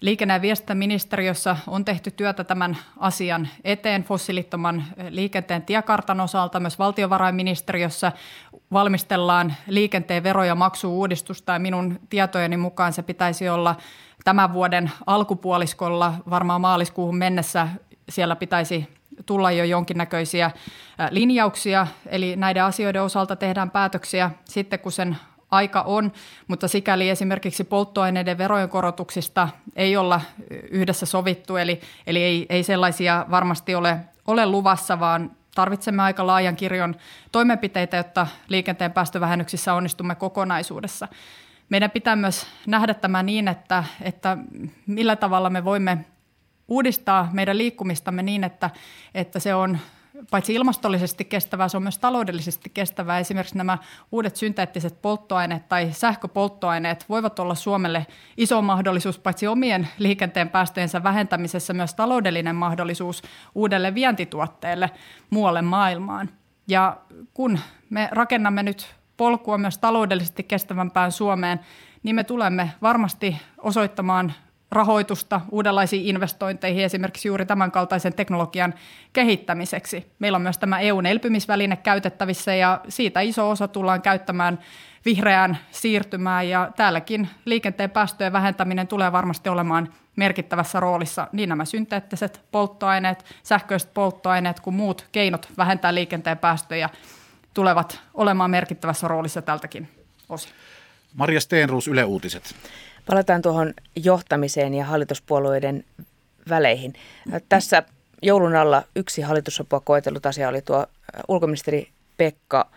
[0.00, 6.60] Liikenne- ja viestintäministeriössä on tehty työtä tämän asian eteen fossiilittoman liikenteen tiekartan osalta.
[6.60, 8.12] Myös valtiovarainministeriössä
[8.72, 13.76] valmistellaan liikenteen vero- ja maksuuudistusta ja minun tietojeni mukaan se pitäisi olla
[14.26, 17.68] tämän vuoden alkupuoliskolla, varmaan maaliskuuhun mennessä
[18.08, 18.88] siellä pitäisi
[19.26, 20.50] tulla jo jonkinnäköisiä
[21.10, 25.16] linjauksia, eli näiden asioiden osalta tehdään päätöksiä sitten, kun sen
[25.50, 26.12] aika on,
[26.48, 30.20] mutta sikäli esimerkiksi polttoaineiden verojen korotuksista ei olla
[30.70, 36.56] yhdessä sovittu, eli, eli ei, ei sellaisia varmasti ole, ole luvassa, vaan tarvitsemme aika laajan
[36.56, 36.94] kirjon
[37.32, 41.08] toimenpiteitä, jotta liikenteen päästövähennyksissä onnistumme kokonaisuudessa.
[41.68, 44.38] Meidän pitää myös nähdä tämä niin, että, että
[44.86, 46.04] millä tavalla me voimme
[46.68, 48.70] uudistaa meidän liikkumistamme niin, että,
[49.14, 49.78] että se on
[50.30, 53.18] paitsi ilmastollisesti kestävää, se on myös taloudellisesti kestävää.
[53.18, 53.78] Esimerkiksi nämä
[54.12, 61.72] uudet synteettiset polttoaineet tai sähköpolttoaineet voivat olla Suomelle iso mahdollisuus paitsi omien liikenteen päästöjensä vähentämisessä,
[61.72, 63.22] myös taloudellinen mahdollisuus
[63.54, 64.90] uudelle vientituotteelle
[65.30, 66.30] muualle maailmaan.
[66.68, 66.96] Ja
[67.34, 67.58] kun
[67.90, 71.60] me rakennamme nyt polkua myös taloudellisesti kestävämpään Suomeen,
[72.02, 74.32] niin me tulemme varmasti osoittamaan
[74.70, 78.74] rahoitusta uudenlaisiin investointeihin, esimerkiksi juuri tämän kaltaisen teknologian
[79.12, 80.12] kehittämiseksi.
[80.18, 84.58] Meillä on myös tämä EUn elpymisväline käytettävissä ja siitä iso osa tullaan käyttämään
[85.04, 92.44] vihreään siirtymään ja täälläkin liikenteen päästöjen vähentäminen tulee varmasti olemaan merkittävässä roolissa niin nämä synteettiset
[92.50, 96.90] polttoaineet, sähköiset polttoaineet kuin muut keinot vähentää liikenteen päästöjä
[97.56, 99.88] tulevat olemaan merkittävässä roolissa tältäkin
[100.28, 100.52] osin.
[101.14, 102.54] Maria Steenruus, Yle Uutiset.
[103.06, 105.84] Palataan tuohon johtamiseen ja hallituspuolueiden
[106.48, 106.92] väleihin.
[107.48, 107.82] Tässä
[108.22, 110.86] joulun alla yksi hallitussopua koetellut asia oli tuo
[111.28, 112.70] ulkoministeri Pekka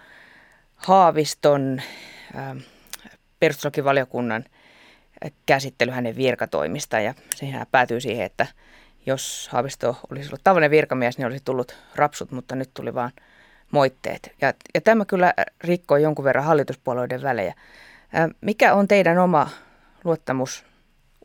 [0.76, 1.82] Haaviston
[3.39, 4.46] perustuslakivaliokunnan
[5.46, 8.48] käsittely hänen virkatoimista ja sehän päätyy siihen, että
[9.06, 13.12] jos Haavisto olisi ollut tavallinen virkamies, niin olisi tullut rapsut, mutta nyt tuli vaan
[13.72, 14.36] moitteet.
[14.42, 17.54] Ja, ja tämä kyllä rikkoi jonkun verran hallituspuolueiden välejä.
[18.42, 19.50] Mikä on teidän oma
[20.04, 20.66] luottamus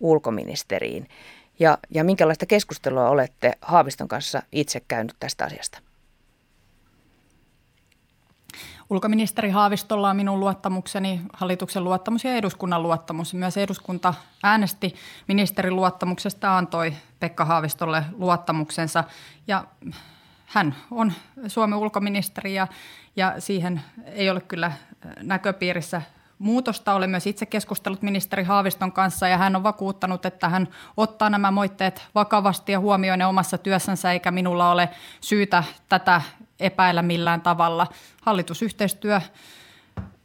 [0.00, 1.08] ulkoministeriin
[1.58, 5.78] ja, ja minkälaista keskustelua olette Haaviston kanssa itse käynyt tästä asiasta?
[8.90, 13.34] Ulkoministeri Haavistolla on minun luottamukseni, hallituksen luottamus ja eduskunnan luottamus.
[13.34, 14.94] Myös eduskunta äänesti
[15.28, 19.04] ministerin luottamuksesta, antoi Pekka Haavistolle luottamuksensa
[19.46, 19.64] ja
[20.54, 21.12] hän on
[21.46, 22.66] Suomen ulkoministeri ja,
[23.16, 24.72] ja siihen ei ole kyllä
[25.22, 26.02] näköpiirissä
[26.38, 26.94] muutosta.
[26.94, 31.50] Olen myös itse keskustellut ministeri Haaviston kanssa ja hän on vakuuttanut, että hän ottaa nämä
[31.50, 34.88] moitteet vakavasti ja huomioi ne omassa työssänsä, eikä minulla ole
[35.20, 36.22] syytä tätä
[36.60, 37.86] epäillä millään tavalla.
[38.22, 39.20] Hallitusyhteistyö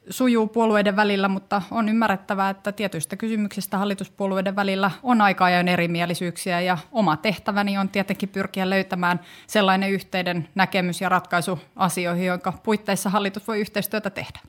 [0.09, 6.61] sujuu puolueiden välillä, mutta on ymmärrettävää, että tietyistä kysymyksistä hallituspuolueiden välillä on aika ajoin erimielisyyksiä
[6.61, 13.09] ja oma tehtäväni on tietenkin pyrkiä löytämään sellainen yhteinen näkemys ja ratkaisu asioihin, jonka puitteissa
[13.09, 14.39] hallitus voi yhteistyötä tehdä.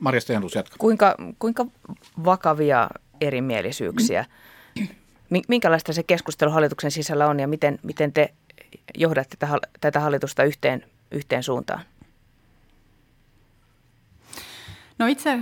[0.00, 0.76] Marja Stenrus jatkaa.
[0.78, 1.66] Kuinka, kuinka
[2.24, 2.88] vakavia
[3.20, 4.24] erimielisyyksiä,
[5.48, 8.34] minkälaista se keskustelu hallituksen sisällä on ja miten, miten te
[8.94, 11.80] johdatte tätä, tätä hallitusta yhteen, yhteen suuntaan?
[15.00, 15.38] No itse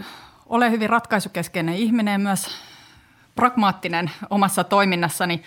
[0.47, 2.47] olen hyvin ratkaisukeskeinen ihminen ja myös
[3.35, 5.43] pragmaattinen omassa toiminnassani.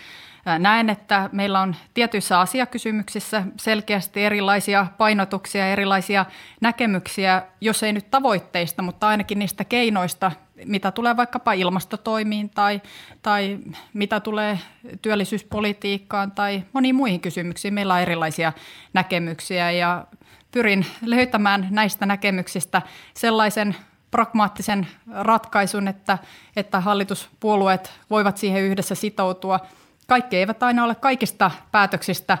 [0.58, 6.26] Näen, että meillä on tietyissä asiakysymyksissä selkeästi erilaisia painotuksia, erilaisia
[6.60, 10.32] näkemyksiä, jos ei nyt tavoitteista, mutta ainakin niistä keinoista,
[10.64, 12.80] mitä tulee vaikkapa ilmastotoimiin tai,
[13.22, 13.58] tai
[13.92, 14.58] mitä tulee
[15.02, 17.74] työllisyyspolitiikkaan tai moniin muihin kysymyksiin.
[17.74, 18.52] Meillä on erilaisia
[18.92, 20.06] näkemyksiä ja
[20.50, 22.82] pyrin löytämään näistä näkemyksistä
[23.14, 23.76] sellaisen
[24.12, 26.18] pragmaattisen ratkaisun, että,
[26.56, 29.60] että hallituspuolueet voivat siihen yhdessä sitoutua–
[30.12, 32.38] kaikki eivät aina ole kaikista päätöksistä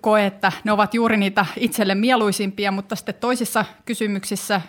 [0.00, 4.60] koe, että ne ovat juuri niitä itselle mieluisimpia, mutta sitten toisissa kysymyksissä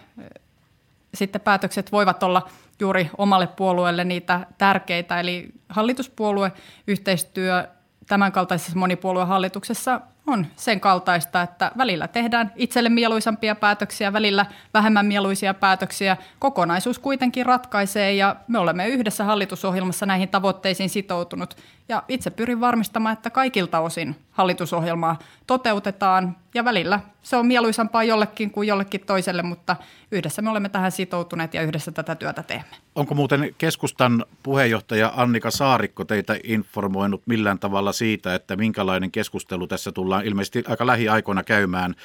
[1.13, 5.19] sitten päätökset voivat olla juuri omalle puolueelle niitä tärkeitä.
[5.19, 6.51] Eli hallituspuolue,
[6.87, 7.67] yhteistyö
[8.07, 16.17] tämänkaltaisessa monipuoluehallituksessa on sen kaltaista, että välillä tehdään itselle mieluisampia päätöksiä, välillä vähemmän mieluisia päätöksiä.
[16.39, 21.57] Kokonaisuus kuitenkin ratkaisee ja me olemme yhdessä hallitusohjelmassa näihin tavoitteisiin sitoutunut.
[21.89, 28.51] Ja itse pyrin varmistamaan, että kaikilta osin hallitusohjelmaa toteutetaan ja välillä se on mieluisampaa jollekin
[28.51, 29.75] kuin jollekin toiselle, mutta
[30.11, 32.75] yhdessä me olemme tähän sitoutuneet ja yhdessä tätä työtä teemme.
[32.95, 39.91] Onko muuten keskustan puheenjohtaja Annika Saarikko teitä informoinut millään tavalla siitä, että minkälainen keskustelu tässä
[39.91, 41.95] tullaan ilmeisesti aika lähiaikoina käymään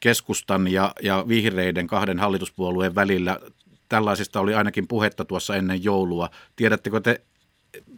[0.00, 3.40] keskustan ja, ja vihreiden kahden hallituspuolueen välillä?
[3.88, 6.30] Tällaisista oli ainakin puhetta tuossa ennen joulua.
[6.56, 7.20] Tiedättekö te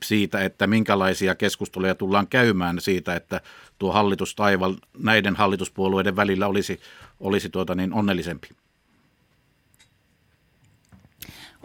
[0.04, 3.40] siitä, että minkälaisia keskusteluja tullaan käymään siitä, että
[3.78, 6.80] tuo hallitustaival näiden hallituspuolueiden välillä olisi,
[7.20, 8.48] olisi tuota niin onnellisempi?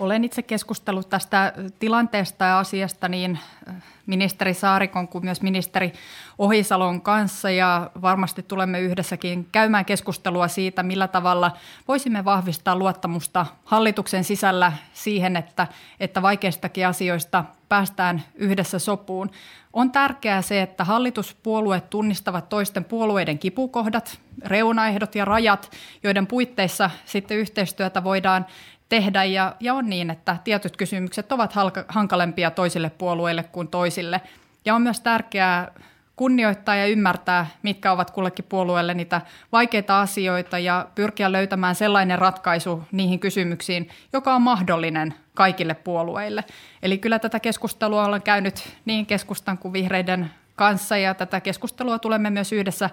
[0.01, 5.93] Olen itse keskustellut tästä tilanteesta ja asiasta niin äh, ministeri Saarikon kuin myös ministeri
[6.37, 11.51] Ohisalon kanssa ja varmasti tulemme yhdessäkin käymään keskustelua siitä, millä tavalla
[11.87, 15.67] voisimme vahvistaa luottamusta hallituksen sisällä siihen, että,
[15.99, 19.31] että vaikeistakin asioista päästään yhdessä sopuun.
[19.73, 25.71] On tärkeää se, että hallituspuolueet tunnistavat toisten puolueiden kipukohdat, reunaehdot ja rajat,
[26.03, 28.45] joiden puitteissa sitten yhteistyötä voidaan
[28.91, 34.21] tehdä ja, ja on niin, että tietyt kysymykset ovat halka, hankalempia toisille puolueille kuin toisille.
[34.65, 35.71] Ja on myös tärkeää
[36.15, 42.83] kunnioittaa ja ymmärtää, mitkä ovat kullekin puolueelle niitä vaikeita asioita ja pyrkiä löytämään sellainen ratkaisu
[42.91, 46.43] niihin kysymyksiin, joka on mahdollinen kaikille puolueille.
[46.83, 52.29] Eli kyllä tätä keskustelua ollaan käynyt niin keskustan kuin vihreiden kanssa ja tätä keskustelua tulemme
[52.29, 52.89] myös yhdessä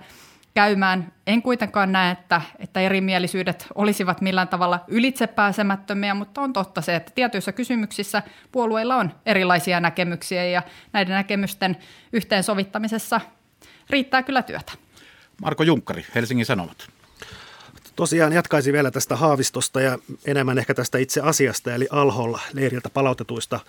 [0.54, 1.12] käymään.
[1.26, 7.12] En kuitenkaan näe, että, että erimielisyydet olisivat millään tavalla ylitsepääsemättömiä, mutta on totta se, että
[7.14, 8.22] tietyissä kysymyksissä
[8.52, 11.76] puolueilla on erilaisia näkemyksiä ja näiden näkemysten
[12.12, 13.20] yhteensovittamisessa
[13.90, 14.72] riittää kyllä työtä.
[15.42, 16.97] Marko Junkkari, Helsingin Sanomat.
[17.98, 23.60] Tosiaan jatkaisin vielä tästä haavistosta ja enemmän ehkä tästä itse asiasta, eli Alholla leiriltä palautetuista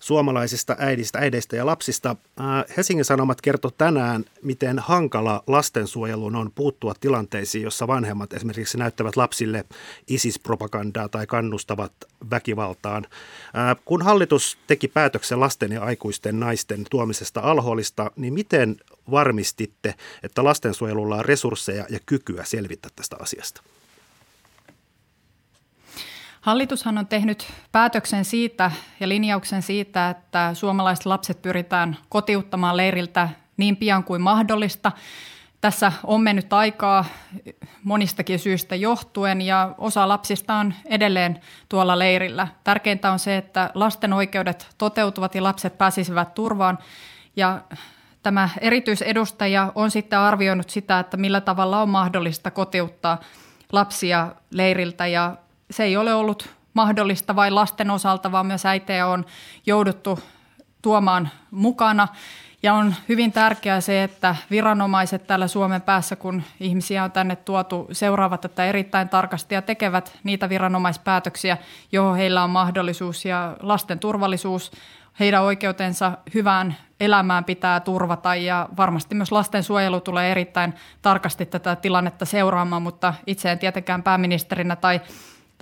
[0.00, 2.16] suomalaisista äidistä, äideistä ja lapsista.
[2.76, 9.64] Helsingin Sanomat kertoi tänään, miten hankala lastensuojelun on puuttua tilanteisiin, jossa vanhemmat esimerkiksi näyttävät lapsille
[10.10, 11.92] ISIS-propagandaa tai kannustavat
[12.30, 13.06] väkivaltaan.
[13.84, 18.76] Kun hallitus teki päätöksen lasten ja aikuisten naisten tuomisesta alhoolista, niin miten
[19.10, 23.62] varmistitte, että lastensuojelulla on resursseja ja kykyä selvittää tästä asiasta?
[26.42, 28.70] Hallitushan on tehnyt päätöksen siitä
[29.00, 34.92] ja linjauksen siitä, että suomalaiset lapset pyritään kotiuttamaan leiriltä niin pian kuin mahdollista.
[35.60, 37.04] Tässä on mennyt aikaa
[37.84, 42.48] monistakin syistä johtuen ja osa lapsista on edelleen tuolla leirillä.
[42.64, 46.78] Tärkeintä on se, että lasten oikeudet toteutuvat ja lapset pääsisivät turvaan.
[47.36, 47.60] Ja
[48.22, 53.20] tämä erityisedustaja on sitten arvioinut sitä, että millä tavalla on mahdollista kotiuttaa
[53.72, 55.36] lapsia leiriltä ja
[55.72, 59.26] se ei ole ollut mahdollista vain lasten osalta, vaan myös äitejä on
[59.66, 60.18] jouduttu
[60.82, 62.08] tuomaan mukana.
[62.62, 67.88] Ja on hyvin tärkeää se, että viranomaiset täällä Suomen päässä, kun ihmisiä on tänne tuotu,
[67.92, 71.58] seuraavat tätä erittäin tarkasti ja tekevät niitä viranomaispäätöksiä,
[71.92, 73.24] johon heillä on mahdollisuus.
[73.24, 74.72] Ja lasten turvallisuus,
[75.20, 82.24] heidän oikeutensa hyvään elämään pitää turvata ja varmasti myös lastensuojelu tulee erittäin tarkasti tätä tilannetta
[82.24, 85.00] seuraamaan, mutta itse en tietenkään pääministerinä tai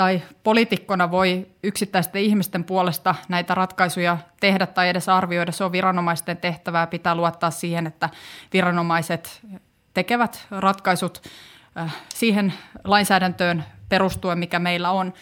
[0.01, 5.53] tai poliitikkona voi yksittäisten ihmisten puolesta näitä ratkaisuja tehdä tai edes arvioida.
[5.53, 6.87] Se on viranomaisten tehtävää.
[6.87, 8.09] Pitää luottaa siihen, että
[8.53, 9.41] viranomaiset
[9.95, 11.23] tekevät ratkaisut
[11.79, 12.53] äh, siihen
[12.85, 15.13] lainsäädäntöön perustuen, mikä meillä on.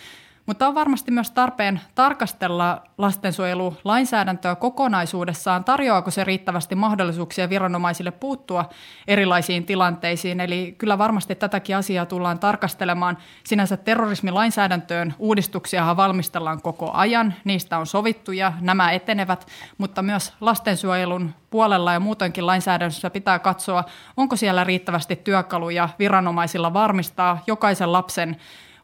[0.48, 5.64] Mutta on varmasti myös tarpeen tarkastella lastensuojelulainsäädäntöä kokonaisuudessaan.
[5.64, 8.68] Tarjoaako se riittävästi mahdollisuuksia viranomaisille puuttua
[9.08, 10.40] erilaisiin tilanteisiin?
[10.40, 13.18] Eli kyllä varmasti tätäkin asiaa tullaan tarkastelemaan.
[13.44, 17.34] Sinänsä terrorismilainsäädäntöön uudistuksiahan valmistellaan koko ajan.
[17.44, 19.46] Niistä on sovittu ja nämä etenevät,
[19.78, 23.84] mutta myös lastensuojelun puolella ja muutoinkin lainsäädännössä pitää katsoa,
[24.16, 28.36] onko siellä riittävästi työkaluja viranomaisilla varmistaa jokaisen lapsen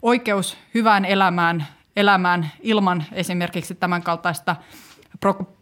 [0.05, 4.57] oikeus hyvään elämään, elämään ilman esimerkiksi tämän kaltaista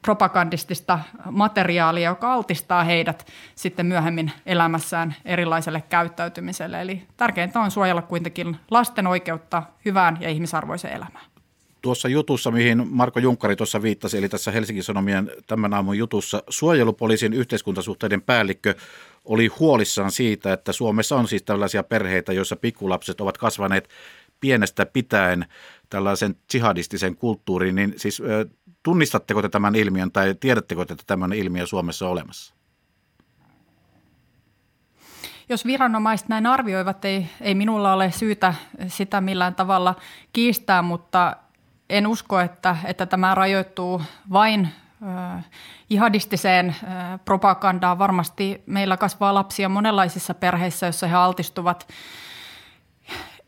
[0.03, 0.99] propagandistista
[1.31, 6.81] materiaalia, joka altistaa heidät sitten myöhemmin elämässään erilaiselle käyttäytymiselle.
[6.81, 11.25] Eli tärkeintä on suojella kuitenkin lasten oikeutta hyvään ja ihmisarvoiseen elämään.
[11.83, 17.33] Tuossa jutussa, mihin Marko Junkkari tuossa viittasi, eli tässä Helsingin Sanomien tämän aamun jutussa, suojelupoliisin
[17.33, 18.75] yhteiskuntasuhteiden päällikkö
[19.25, 23.89] oli huolissaan siitä, että Suomessa on siis tällaisia perheitä, joissa pikkulapset ovat kasvaneet
[24.43, 25.47] pienestä pitäen
[25.91, 28.23] tällaisen jihadistisen kulttuurin, niin siis
[28.83, 32.55] tunnistatteko te tämän ilmiön tai tiedättekö, että tämmöinen ilmiö Suomessa on olemassa?
[35.49, 38.55] Jos viranomaiset näin arvioivat, ei, ei minulla ole syytä
[38.87, 39.95] sitä millään tavalla
[40.33, 41.37] kiistää, mutta
[41.91, 44.69] en usko, että, että tämä rajoittuu vain
[45.91, 46.77] jihadistiseen
[47.25, 47.99] propagandaan.
[47.99, 51.89] Varmasti meillä kasvaa lapsia monenlaisissa perheissä, joissa he altistuvat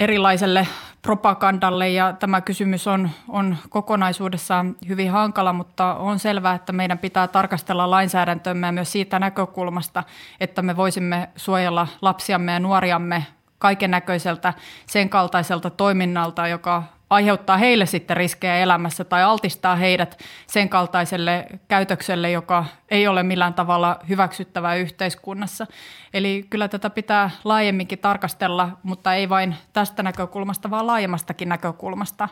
[0.00, 0.66] erilaiselle
[1.02, 7.28] propagandalle ja tämä kysymys on, on kokonaisuudessaan hyvin hankala, mutta on selvää, että meidän pitää
[7.28, 10.04] tarkastella lainsäädäntömme myös siitä näkökulmasta,
[10.40, 13.26] että me voisimme suojella lapsiamme ja nuoriamme
[13.58, 14.54] kaiken näköiseltä
[14.86, 22.30] sen kaltaiselta toiminnalta, joka aiheuttaa heille sitten riskejä elämässä tai altistaa heidät sen kaltaiselle käytökselle,
[22.30, 25.66] joka ei ole millään tavalla hyväksyttävää yhteiskunnassa.
[26.14, 32.28] Eli kyllä tätä pitää laajemminkin tarkastella, mutta ei vain tästä näkökulmasta, vaan laajemmastakin näkökulmasta.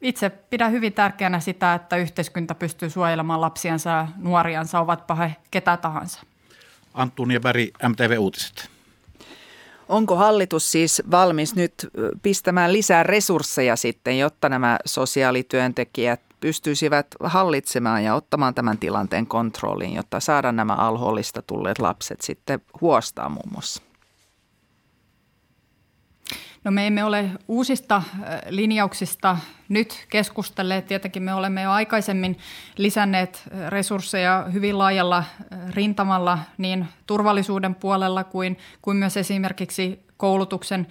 [0.00, 5.76] Itse pidän hyvin tärkeänä sitä, että yhteiskunta pystyy suojelemaan lapsiansa ja nuoriansa, ovatpa he ketä
[5.76, 6.20] tahansa.
[6.94, 8.70] Anttunia Berg, MTV Uutiset.
[9.90, 11.72] Onko hallitus siis valmis nyt
[12.22, 20.20] pistämään lisää resursseja sitten, jotta nämä sosiaalityöntekijät pystyisivät hallitsemaan ja ottamaan tämän tilanteen kontrolliin, jotta
[20.20, 23.82] saadaan nämä alhollista tulleet lapset sitten huostaa muun muassa?
[26.64, 28.02] No me emme ole uusista
[28.48, 29.36] linjauksista
[29.68, 30.86] nyt keskustelleet.
[30.86, 32.38] Tietenkin me olemme jo aikaisemmin
[32.76, 35.24] lisänneet resursseja hyvin laajalla
[35.70, 40.86] rintamalla niin turvallisuuden puolella kuin, kuin myös esimerkiksi koulutuksen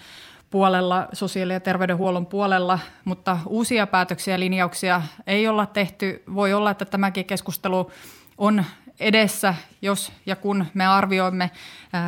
[0.49, 6.23] puolella, sosiaali- ja terveydenhuollon puolella, mutta uusia päätöksiä ja linjauksia ei olla tehty.
[6.33, 7.91] Voi olla, että tämäkin keskustelu
[8.37, 8.65] on
[8.99, 11.51] edessä, jos ja kun me arvioimme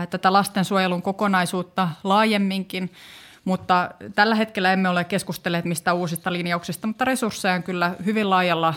[0.10, 2.92] tätä lastensuojelun kokonaisuutta laajemminkin.
[3.46, 8.74] Mutta tällä hetkellä emme ole keskustelleet mistä uusista linjauksista, mutta resursseja on kyllä hyvin laajalla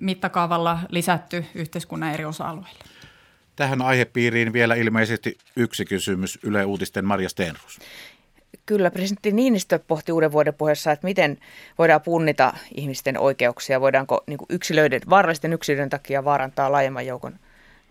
[0.00, 2.84] mittakaavalla lisätty yhteiskunnan eri osa-alueille.
[3.56, 7.78] Tähän aihepiiriin vielä ilmeisesti yksi kysymys Yle Uutisten Marja Stenrus.
[8.66, 11.38] Kyllä, presidentti Niinistö pohti uuden vuoden puheessa, että miten
[11.78, 17.38] voidaan punnita ihmisten oikeuksia, voidaanko niin yksilöiden, vaarallisten yksilöiden takia vaarantaa laajemman joukon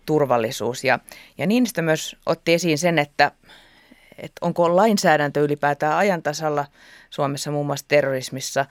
[0.06, 0.84] turvallisuus.
[0.84, 0.98] Ja,
[1.38, 3.32] ja Niinistö myös otti esiin sen, että,
[4.20, 6.66] että onko lainsäädäntö ylipäätään ajan tasalla
[7.10, 8.66] Suomessa muun muassa terrorismissa.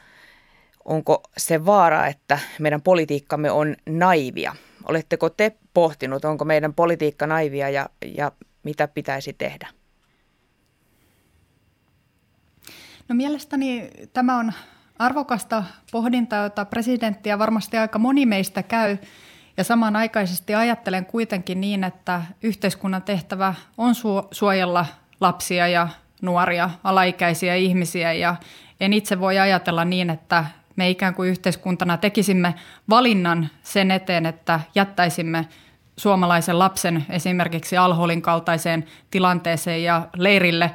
[0.86, 4.56] Onko se vaara, että meidän politiikkamme on naivia?
[4.84, 8.32] Oletteko te pohtinut, onko meidän politiikka naivia ja, ja
[8.64, 9.68] mitä pitäisi tehdä?
[13.08, 14.54] No mielestäni tämä on
[15.00, 18.98] arvokasta pohdintaa, jota presidentti ja varmasti aika moni meistä käy.
[19.58, 23.96] Ja samanaikaisesti ajattelen kuitenkin niin, että yhteiskunnan tehtävä on
[24.32, 24.86] suojella
[25.22, 25.88] lapsia ja
[26.22, 28.14] nuoria, alaikäisiä ihmisiä.
[28.14, 28.36] Ja
[28.80, 30.46] en itse voi ajatella niin, että
[30.76, 32.56] me ikään kuin yhteiskuntana tekisimme
[32.90, 35.48] valinnan sen eteen, että jättäisimme
[35.98, 40.72] suomalaisen lapsen esimerkiksi alholin kaltaiseen tilanteeseen ja leirille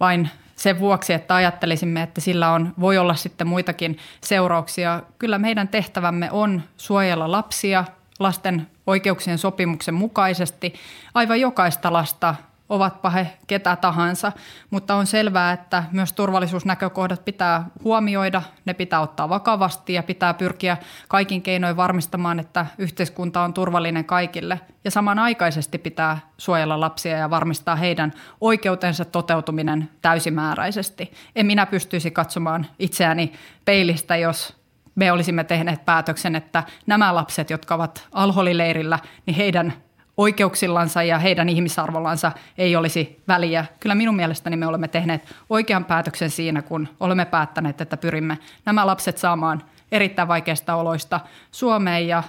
[0.00, 5.02] vain sen vuoksi, että ajattelisimme, että sillä on, voi olla sitten muitakin seurauksia.
[5.18, 7.84] Kyllä meidän tehtävämme on suojella lapsia
[8.18, 10.74] lasten oikeuksien sopimuksen mukaisesti,
[11.14, 12.34] aivan jokaista lasta
[12.68, 14.32] ovatpa he ketä tahansa,
[14.70, 20.76] mutta on selvää, että myös turvallisuusnäkökohdat pitää huomioida, ne pitää ottaa vakavasti ja pitää pyrkiä
[21.08, 24.60] kaikin keinoin varmistamaan, että yhteiskunta on turvallinen kaikille.
[24.84, 31.12] Ja samanaikaisesti pitää suojella lapsia ja varmistaa heidän oikeutensa toteutuminen täysimääräisesti.
[31.36, 33.32] En minä pystyisi katsomaan itseäni
[33.64, 34.58] peilistä, jos
[34.94, 39.72] me olisimme tehneet päätöksen, että nämä lapset, jotka ovat alholileirillä, niin heidän
[40.18, 43.64] oikeuksillansa ja heidän ihmisarvollansa ei olisi väliä.
[43.80, 48.86] Kyllä minun mielestäni me olemme tehneet oikean päätöksen siinä, kun olemme päättäneet, että pyrimme nämä
[48.86, 49.62] lapset saamaan
[49.92, 52.22] erittäin vaikeista oloista Suomeen ja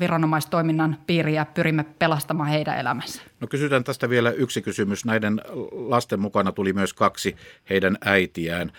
[0.00, 3.22] viranomaistoiminnan piiriä pyrimme pelastamaan heidän elämänsä.
[3.40, 5.04] No kysytään tästä vielä yksi kysymys.
[5.04, 5.40] Näiden
[5.72, 7.36] lasten mukana tuli myös kaksi
[7.70, 8.72] heidän äitiään.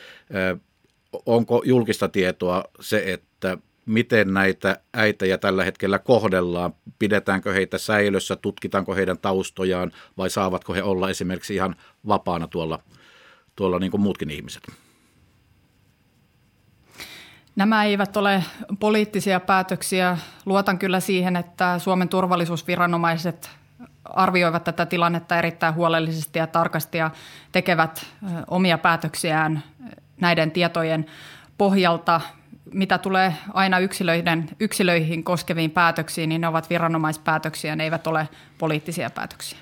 [1.25, 3.57] Onko julkista tietoa se, että
[3.87, 6.73] miten näitä äitejä tällä hetkellä kohdellaan.
[6.99, 11.75] Pidetäänkö heitä säilössä, tutkitaanko heidän taustojaan vai saavatko he olla esimerkiksi ihan
[12.07, 12.79] vapaana tuolla,
[13.55, 14.63] tuolla niin kuin muutkin ihmiset?
[17.55, 18.43] Nämä eivät ole
[18.79, 20.17] poliittisia päätöksiä.
[20.45, 23.49] Luotan kyllä siihen, että Suomen turvallisuusviranomaiset
[24.03, 27.11] arvioivat tätä tilannetta erittäin huolellisesti ja tarkasti ja
[27.51, 28.05] tekevät
[28.47, 29.63] omia päätöksiään
[30.21, 31.05] näiden tietojen
[31.57, 32.21] pohjalta
[32.73, 39.09] mitä tulee aina yksilöiden, yksilöihin koskeviin päätöksiin, niin ne ovat viranomaispäätöksiä, ne eivät ole poliittisia
[39.09, 39.59] päätöksiä.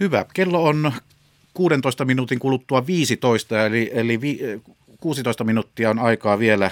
[0.00, 0.24] Hyvä.
[0.34, 0.92] Kello on
[1.54, 4.40] 16 minuutin kuluttua 15, eli, eli vi,
[5.00, 6.70] 16 minuuttia on aikaa vielä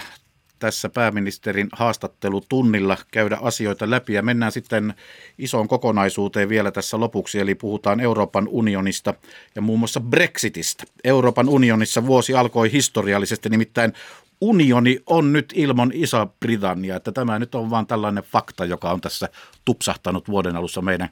[0.59, 4.95] tässä pääministerin haastattelutunnilla käydä asioita läpi ja mennään sitten
[5.39, 9.15] isoon kokonaisuuteen vielä tässä lopuksi, eli puhutaan Euroopan unionista
[9.55, 10.85] ja muun muassa Brexitistä.
[11.05, 13.93] Euroopan unionissa vuosi alkoi historiallisesti, nimittäin
[14.41, 19.29] unioni on nyt ilman Iso-Britannia, että tämä nyt on vain tällainen fakta, joka on tässä
[19.65, 21.09] tupsahtanut vuoden alussa meidän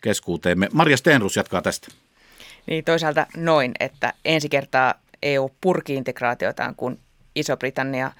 [0.00, 0.68] keskuuteemme.
[0.72, 1.88] Maria Stenrus jatkaa tästä.
[2.66, 6.98] Niin toisaalta noin, että ensi kertaa EU purki integraatiotaan, kun
[7.34, 8.12] Iso-Britannia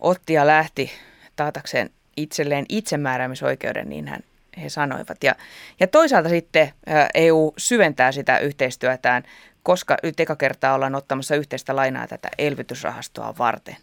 [0.00, 0.90] otti ja lähti
[1.36, 4.20] taatakseen itselleen itsemääräämisoikeuden, niin hän,
[4.62, 5.24] he sanoivat.
[5.24, 5.34] Ja,
[5.80, 6.72] ja toisaalta sitten
[7.14, 9.22] EU syventää sitä yhteistyötään,
[9.62, 13.76] koska nyt eka kertaa ollaan ottamassa yhteistä lainaa tätä elvytysrahastoa varten.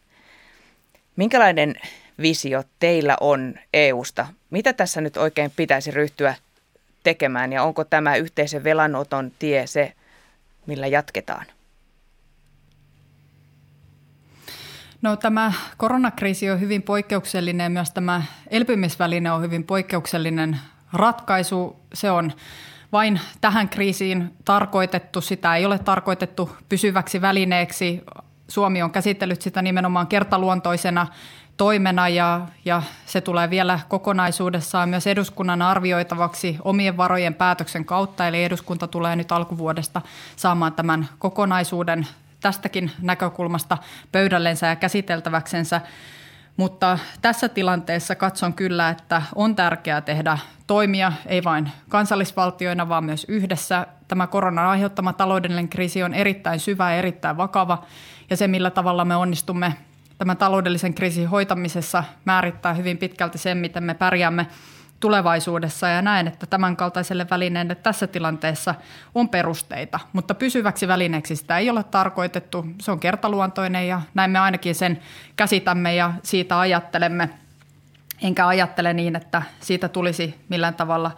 [1.16, 1.76] Minkälainen
[2.22, 4.28] visio teillä on EUsta?
[4.50, 6.36] Mitä tässä nyt oikein pitäisi ryhtyä
[7.04, 9.94] tekemään ja onko tämä yhteisen velanoton tie se,
[10.66, 11.46] millä jatketaan?
[15.02, 20.60] No tämä koronakriisi on hyvin poikkeuksellinen ja myös tämä elpymisväline on hyvin poikkeuksellinen
[20.94, 21.80] ratkaisu.
[21.94, 22.32] Se on
[22.92, 25.22] vain tähän kriisiin tarkoitettu.
[25.22, 28.04] Sitä ei ole tarkoitettu pysyväksi välineeksi.
[28.48, 31.08] Suomi on käsitellyt sitä nimenomaan kertaluontoisena
[31.58, 38.28] toimena ja, ja se tulee vielä kokonaisuudessaan myös eduskunnan arvioitavaksi omien varojen päätöksen kautta.
[38.28, 40.02] Eli eduskunta tulee nyt alkuvuodesta
[40.36, 42.08] saamaan tämän kokonaisuuden
[42.42, 43.78] tästäkin näkökulmasta
[44.12, 45.82] pöydällensä ja käsiteltäväksensä.
[46.58, 50.38] Mutta tässä tilanteessa katson kyllä, että on tärkeää tehdä
[50.68, 53.88] toimia, ei vain kansallisvaltioina, vaan myös yhdessä.
[54.14, 57.84] Tämä koronan aiheuttama taloudellinen kriisi on erittäin syvä ja erittäin vakava,
[58.30, 59.74] ja se millä tavalla me onnistumme
[60.18, 64.48] tämän taloudellisen kriisin hoitamisessa määrittää hyvin pitkälti sen, miten me pärjäämme
[65.00, 68.76] tulevaisuudessa ja näen, että tämän kaltaiselle välineelle tässä tilanteessa
[69.16, 72.66] on perusteita, mutta pysyväksi välineeksi sitä ei ole tarkoitettu.
[72.82, 75.00] Se on kertaluontoinen ja näin me ainakin sen
[75.36, 77.30] käsitämme ja siitä ajattelemme.
[78.22, 81.12] Enkä ajattele niin, että siitä tulisi millään tavalla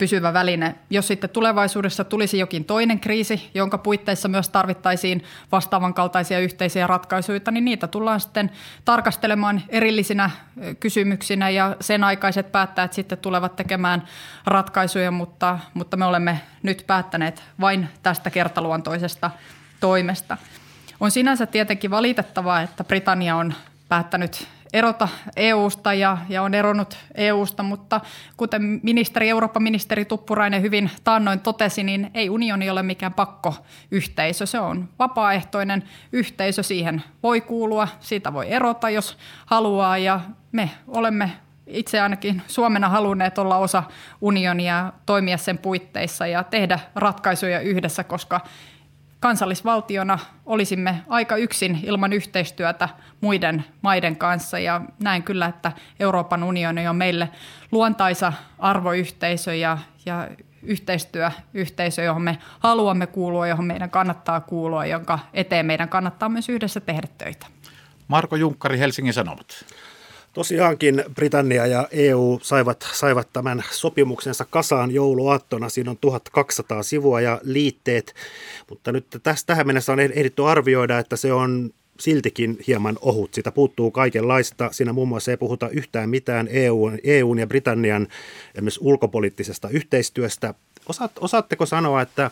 [0.00, 0.74] pysyvä väline.
[0.90, 7.40] Jos sitten tulevaisuudessa tulisi jokin toinen kriisi, jonka puitteissa myös tarvittaisiin vastaavan kaltaisia yhteisiä ratkaisuja,
[7.50, 8.50] niin niitä tullaan sitten
[8.84, 10.30] tarkastelemaan erillisinä
[10.80, 14.02] kysymyksinä ja sen aikaiset päättäjät sitten tulevat tekemään
[14.46, 19.30] ratkaisuja, mutta, mutta me olemme nyt päättäneet vain tästä kertaluontoisesta
[19.80, 20.36] toimesta.
[21.00, 23.54] On sinänsä tietenkin valitettavaa, että Britannia on
[23.88, 28.00] päättänyt erota EUsta ja, ja on eronnut EUsta, mutta
[28.36, 34.46] kuten ministeri, Eurooppa-ministeri Tuppurainen hyvin taannoin totesi, niin ei unioni ole mikään pakkoyhteisö.
[34.46, 40.20] Se on vapaaehtoinen yhteisö, siihen voi kuulua, siitä voi erota, jos haluaa ja
[40.52, 41.32] me olemme
[41.66, 43.82] itse ainakin Suomena halunneet olla osa
[44.20, 48.40] unionia, toimia sen puitteissa ja tehdä ratkaisuja yhdessä, koska
[49.20, 52.88] kansallisvaltiona olisimme aika yksin ilman yhteistyötä
[53.20, 57.28] muiden maiden kanssa ja näen kyllä, että Euroopan unioni on meille
[57.72, 60.28] luontaisa arvoyhteisö ja, ja
[60.62, 66.80] yhteistyöyhteisö, johon me haluamme kuulua, johon meidän kannattaa kuulua, jonka eteen meidän kannattaa myös yhdessä
[66.80, 67.46] tehdä töitä.
[68.08, 69.64] Marko Junkkari, Helsingin Sanomat.
[70.32, 75.68] Tosiaankin Britannia ja EU saivat, saivat tämän sopimuksensa kasaan jouluaattona.
[75.68, 78.14] Siinä on 1200 sivua ja liitteet,
[78.68, 81.70] mutta nyt tästä tähän mennessä on ehditty arvioida, että se on
[82.00, 83.34] siltikin hieman ohut.
[83.34, 84.68] Sitä puuttuu kaikenlaista.
[84.72, 88.08] Siinä muun muassa ei puhuta yhtään mitään EUn, EUn ja Britannian
[88.54, 90.54] esimerkiksi ulkopoliittisesta yhteistyöstä.
[90.88, 92.30] Osaat, osaatteko sanoa, että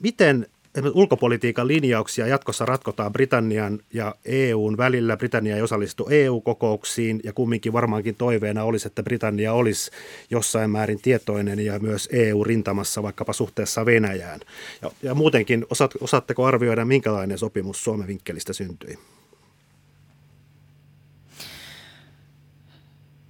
[0.00, 0.46] miten
[0.94, 5.16] ulkopolitiikan linjauksia jatkossa ratkotaan Britannian ja EUn välillä.
[5.16, 9.90] Britannia ei osallistu EU-kokouksiin ja kumminkin varmaankin toiveena olisi, että Britannia olisi
[10.30, 14.40] jossain määrin tietoinen ja myös EU-rintamassa vaikkapa suhteessa Venäjään.
[14.82, 18.98] Ja, ja muutenkin osaat, osaatteko arvioida, minkälainen sopimus Suomen vinkkelistä syntyi?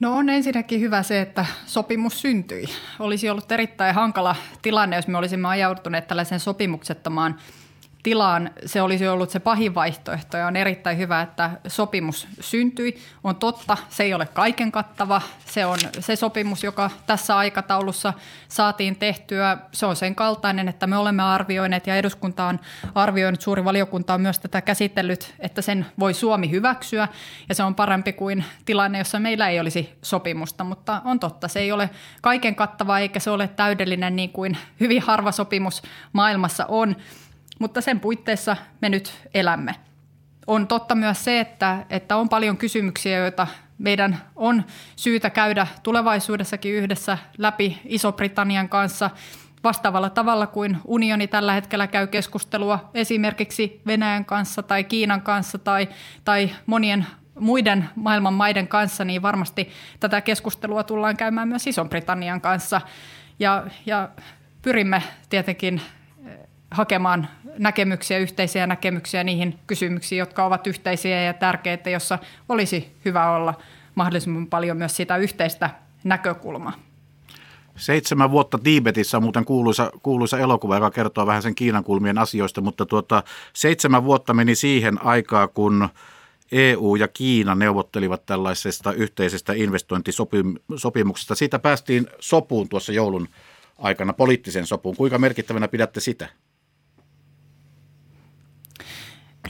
[0.01, 2.65] No on ensinnäkin hyvä se, että sopimus syntyi.
[2.99, 7.39] Olisi ollut erittäin hankala tilanne, jos me olisimme ajautuneet tällaisen sopimuksettomaan
[8.03, 12.99] tilaan se olisi ollut se pahin vaihtoehto ja on erittäin hyvä, että sopimus syntyi.
[13.25, 15.23] On totta, se ei ole kaiken kattava.
[15.47, 18.13] Se on se sopimus, joka tässä aikataulussa
[18.49, 19.59] saatiin tehtyä.
[19.73, 22.61] Se on sen kaltainen, että me olemme arvioineet ja eduskunta on
[22.95, 27.09] arvioinut, suuri valiokunta on myös tätä käsitellyt, että sen voi Suomi hyväksyä
[27.49, 31.61] ja se on parempi kuin tilanne, jossa meillä ei olisi sopimusta, mutta on totta, se
[31.61, 31.91] ei ole
[32.21, 35.83] kaiken kattava eikä se ole täydellinen niin kuin hyvin harva sopimus
[36.13, 36.97] maailmassa on
[37.61, 39.75] mutta sen puitteissa me nyt elämme.
[40.47, 43.47] On totta myös se, että, että on paljon kysymyksiä, joita
[43.79, 44.65] meidän on
[44.97, 49.11] syytä käydä tulevaisuudessakin yhdessä läpi Iso-Britannian kanssa
[49.65, 55.89] vastaavalla tavalla kuin unioni tällä hetkellä käy keskustelua esimerkiksi Venäjän kanssa tai Kiinan kanssa tai,
[56.25, 57.07] tai monien
[57.39, 59.69] muiden maailman maiden kanssa, niin varmasti
[60.01, 62.81] tätä keskustelua tullaan käymään myös Iso-Britannian kanssa.
[63.39, 64.09] Ja, ja
[64.63, 65.81] pyrimme tietenkin
[66.71, 72.19] hakemaan näkemyksiä, yhteisiä näkemyksiä niihin kysymyksiin, jotka ovat yhteisiä ja tärkeitä, jossa
[72.49, 73.55] olisi hyvä olla
[73.95, 75.71] mahdollisimman paljon myös sitä yhteistä
[76.05, 76.73] näkökulmaa.
[77.77, 82.61] Seitsemän vuotta Tiibetissä on muuten kuuluisa, kuuluisa elokuva, joka kertoo vähän sen Kiinan kulmien asioista,
[82.61, 85.89] mutta tuota, seitsemän vuotta meni siihen aikaa, kun
[86.53, 91.35] EU ja Kiina neuvottelivat tällaisesta yhteisestä investointisopimuksesta.
[91.35, 93.29] Siitä päästiin sopuun tuossa joulun
[93.79, 94.97] aikana, poliittisen sopuun.
[94.97, 96.29] Kuinka merkittävänä pidätte sitä?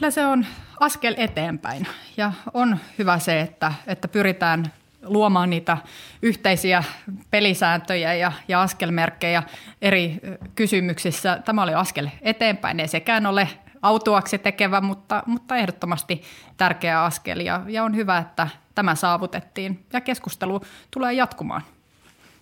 [0.00, 0.46] Kyllä se on
[0.80, 1.86] askel eteenpäin
[2.16, 4.72] ja on hyvä se, että, että pyritään
[5.02, 5.78] luomaan niitä
[6.22, 6.84] yhteisiä
[7.30, 9.42] pelisääntöjä ja, ja askelmerkkejä
[9.82, 10.20] eri
[10.54, 11.42] kysymyksissä.
[11.44, 13.48] Tämä oli askel eteenpäin, ei sekään ole
[13.82, 16.22] autuaksi tekevä, mutta, mutta ehdottomasti
[16.56, 21.62] tärkeä askel ja, ja on hyvä, että tämä saavutettiin ja keskustelu tulee jatkumaan.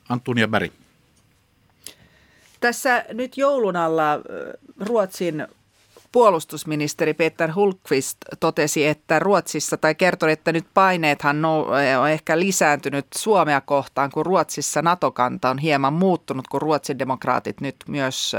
[0.09, 0.73] Antunia Berg.
[2.61, 4.21] Tässä nyt joulun alla
[4.81, 5.47] Ruotsin
[6.19, 13.61] puolustusministeri Peter Hultqvist totesi, että Ruotsissa, tai kertoi, että nyt paineethan on ehkä lisääntynyt Suomea
[13.61, 18.33] kohtaan, kun Ruotsissa NATO-kanta on hieman muuttunut, kun Ruotsin demokraatit nyt myös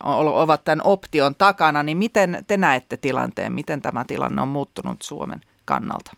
[0.00, 5.40] ovat tämän option takana, niin miten te näette tilanteen, miten tämä tilanne on muuttunut Suomen
[5.64, 6.12] kannalta?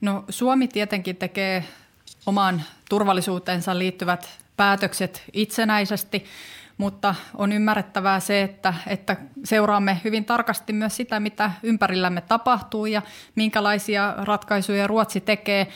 [0.00, 1.64] No Suomi tietenkin tekee
[2.26, 6.24] omaan turvallisuuteensa liittyvät päätökset itsenäisesti,
[6.78, 13.02] mutta on ymmärrettävää se, että, että seuraamme hyvin tarkasti myös sitä, mitä ympärillämme tapahtuu ja
[13.34, 15.68] minkälaisia ratkaisuja Ruotsi tekee.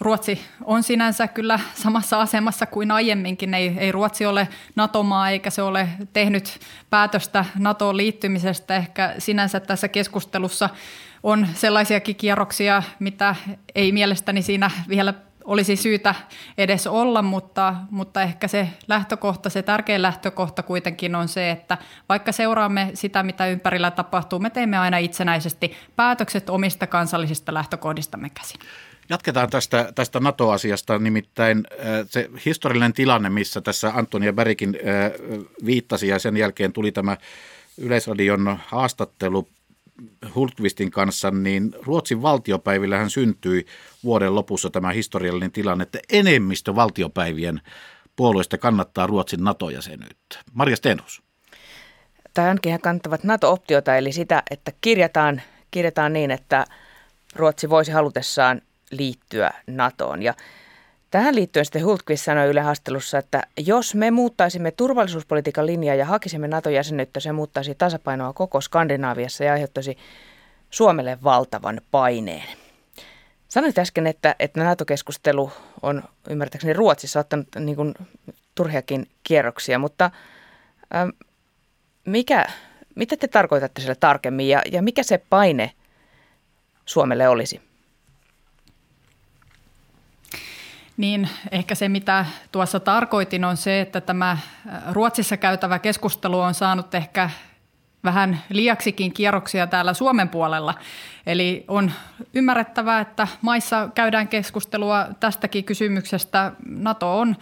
[0.00, 3.54] Ruotsi on sinänsä kyllä samassa asemassa kuin aiemminkin.
[3.54, 6.58] Ei, ei Ruotsi ole NATO-maa eikä se ole tehnyt
[6.90, 8.76] päätöstä NATOon liittymisestä.
[8.76, 10.68] Ehkä sinänsä tässä keskustelussa
[11.22, 13.36] on sellaisiakin kierroksia, mitä
[13.74, 15.14] ei mielestäni siinä vielä
[15.48, 16.14] olisi syytä
[16.58, 21.78] edes olla, mutta, mutta ehkä se lähtökohta, se tärkein lähtökohta kuitenkin on se, että
[22.08, 28.60] vaikka seuraamme sitä, mitä ympärillä tapahtuu, me teemme aina itsenäisesti päätökset omista kansallisista lähtökohdistamme käsin.
[29.08, 35.12] Jatketaan tästä, tästä NATO-asiasta, nimittäin äh, se historiallinen tilanne, missä tässä Antonia Bärikin äh,
[35.64, 37.16] viittasi ja sen jälkeen tuli tämä
[37.78, 39.48] Yleisradion haastattelu
[40.34, 43.66] Hultqvistin kanssa, niin Ruotsin valtiopäivillähän syntyi
[44.04, 47.60] vuoden lopussa tämä historiallinen tilanne, että enemmistö valtiopäivien
[48.16, 50.38] puolueista kannattaa Ruotsin NATO-jäsenyyttä.
[50.52, 51.22] Marja Stenhus.
[52.34, 56.64] Tai ainakin he kannattavat NATO-optiota, eli sitä, että kirjataan, kirjataan niin, että
[57.36, 60.22] Ruotsi voisi halutessaan liittyä NATOon.
[60.22, 60.34] Ja
[61.10, 66.48] Tähän liittyen sitten Hultqvist sanoi Yle haastelussa, että jos me muuttaisimme turvallisuuspolitiikan linjaa ja hakisimme
[66.48, 69.98] NATO-jäsenyyttä, se muuttaisi tasapainoa koko Skandinaaviassa ja aiheuttaisi
[70.70, 72.44] Suomelle valtavan paineen.
[73.48, 75.52] Sanoit äsken, että, että NATO-keskustelu
[75.82, 77.94] on ymmärtääkseni Ruotsissa ottanut niin kuin,
[78.54, 80.10] turhiakin kierroksia, mutta
[80.94, 81.08] ähm,
[82.04, 82.46] mikä,
[82.94, 85.72] mitä te tarkoitatte sillä tarkemmin ja, ja mikä se paine
[86.84, 87.67] Suomelle olisi?
[90.98, 94.38] Niin, ehkä se mitä tuossa tarkoitin on se, että tämä
[94.92, 97.30] Ruotsissa käytävä keskustelu on saanut ehkä
[98.04, 100.74] vähän liiaksikin kierroksia täällä Suomen puolella.
[101.26, 101.92] Eli on
[102.34, 106.52] ymmärrettävää, että maissa käydään keskustelua tästäkin kysymyksestä.
[106.66, 107.36] NATO on,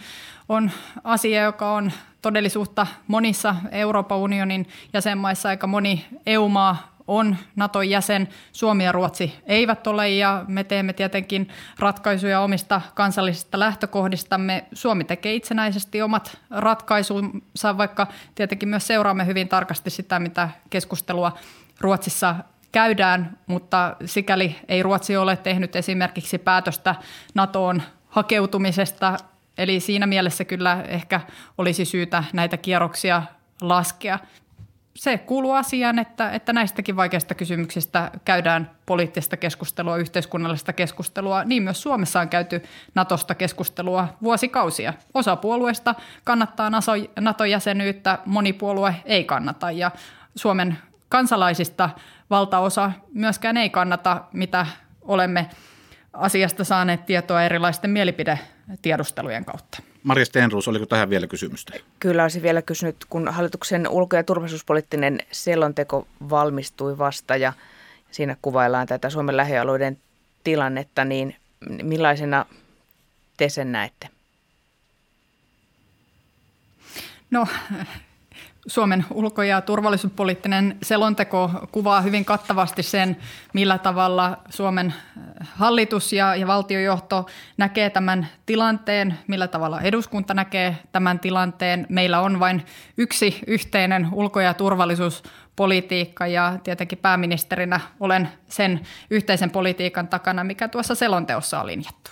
[0.49, 0.71] on
[1.03, 1.91] asia, joka on
[2.21, 5.49] todellisuutta monissa Euroopan unionin jäsenmaissa.
[5.49, 8.27] Aika moni EU-maa on Naton jäsen.
[8.51, 11.47] Suomi ja Ruotsi eivät ole ja me teemme tietenkin
[11.79, 14.65] ratkaisuja omista kansallisista lähtökohdistamme.
[14.73, 21.37] Suomi tekee itsenäisesti omat ratkaisunsa, vaikka tietenkin myös seuraamme hyvin tarkasti sitä, mitä keskustelua
[21.79, 22.35] Ruotsissa
[22.71, 26.95] käydään, mutta sikäli ei Ruotsi ole tehnyt esimerkiksi päätöstä
[27.33, 29.17] NATOon hakeutumisesta,
[29.57, 31.21] eli siinä mielessä kyllä ehkä
[31.57, 33.23] olisi syytä näitä kierroksia
[33.61, 34.19] laskea
[34.97, 41.43] se kuuluu asiaan, että, että näistäkin vaikeista kysymyksistä käydään poliittista keskustelua, yhteiskunnallista keskustelua.
[41.43, 42.63] Niin myös Suomessa on käyty
[42.95, 44.93] Natosta keskustelua vuosikausia.
[45.13, 46.71] Osa puolueista kannattaa
[47.19, 49.91] NATO-jäsenyyttä, moni puolue ei kannata ja
[50.35, 50.77] Suomen
[51.09, 51.89] kansalaisista
[52.29, 54.65] valtaosa myöskään ei kannata, mitä
[55.01, 55.49] olemme
[56.13, 59.81] asiasta saaneet tietoa erilaisten mielipidetiedustelujen kautta.
[60.07, 61.73] Marja Stenruus, oliko tähän vielä kysymystä?
[61.99, 67.53] Kyllä olisin vielä kysynyt, kun hallituksen ulko- ja turvallisuuspoliittinen selonteko valmistui vasta ja
[68.11, 69.97] siinä kuvaillaan tätä Suomen lähialueiden
[70.43, 71.35] tilannetta, niin
[71.83, 72.45] millaisena
[73.37, 74.09] te sen näette?
[77.31, 77.47] No
[78.67, 83.17] Suomen ulko- ja turvallisuuspoliittinen selonteko kuvaa hyvin kattavasti sen,
[83.53, 87.25] millä tavalla Suomen äh, hallitus ja, ja valtiojohto
[87.57, 91.85] näkee tämän tilanteen, millä tavalla eduskunta näkee tämän tilanteen.
[91.89, 92.65] Meillä on vain
[92.97, 100.95] yksi yhteinen ulko- ja turvallisuuspolitiikka ja tietenkin pääministerinä olen sen yhteisen politiikan takana, mikä tuossa
[100.95, 102.11] selonteossa on linjattu.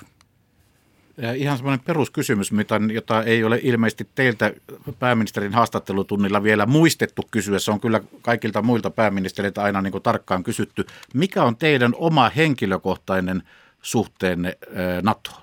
[1.36, 2.51] Ihan semmoinen peruskysymys,
[2.93, 4.53] jota ei ole ilmeisesti teiltä
[4.99, 7.59] pääministerin haastattelutunnilla vielä muistettu kysyä.
[7.59, 10.86] Se on kyllä kaikilta muilta pääministereiltä aina niin kuin tarkkaan kysytty.
[11.13, 13.43] Mikä on teidän oma henkilökohtainen
[13.82, 14.57] suhteenne
[15.01, 15.41] NATOon?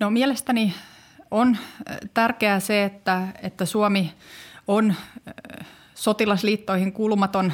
[0.00, 0.74] No mielestäni
[1.30, 1.56] on
[2.14, 4.12] tärkeää se, että, että Suomi
[4.66, 4.94] on
[5.94, 7.52] sotilasliittoihin kuulumaton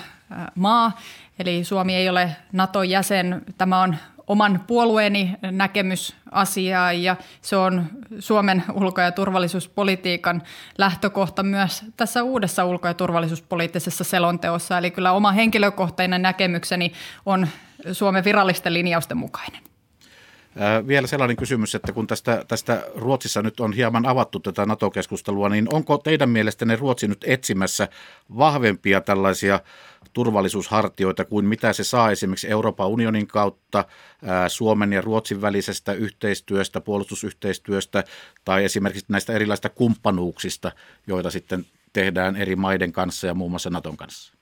[0.54, 1.00] maa,
[1.38, 3.42] eli Suomi ei ole NATO-jäsen.
[3.58, 3.96] Tämä on
[4.28, 7.86] oman puolueeni näkemys asiaa ja se on
[8.18, 10.42] Suomen ulko- ja turvallisuuspolitiikan
[10.78, 14.78] lähtökohta myös tässä uudessa ulko- ja turvallisuuspoliittisessa selonteossa.
[14.78, 16.92] Eli kyllä oma henkilökohtainen näkemykseni
[17.26, 17.48] on
[17.92, 19.62] Suomen virallisten linjausten mukainen.
[20.86, 25.74] Vielä sellainen kysymys, että kun tästä, tästä Ruotsissa nyt on hieman avattu tätä NATO-keskustelua, niin
[25.74, 27.88] onko teidän mielestänne Ruotsi nyt etsimässä
[28.38, 29.60] vahvempia tällaisia
[30.12, 33.84] turvallisuushartioita kuin mitä se saa esimerkiksi Euroopan unionin kautta,
[34.48, 38.04] Suomen ja Ruotsin välisestä yhteistyöstä, puolustusyhteistyöstä
[38.44, 40.72] tai esimerkiksi näistä erilaisista kumppanuuksista,
[41.06, 44.34] joita sitten tehdään eri maiden kanssa ja muun muassa Naton kanssa?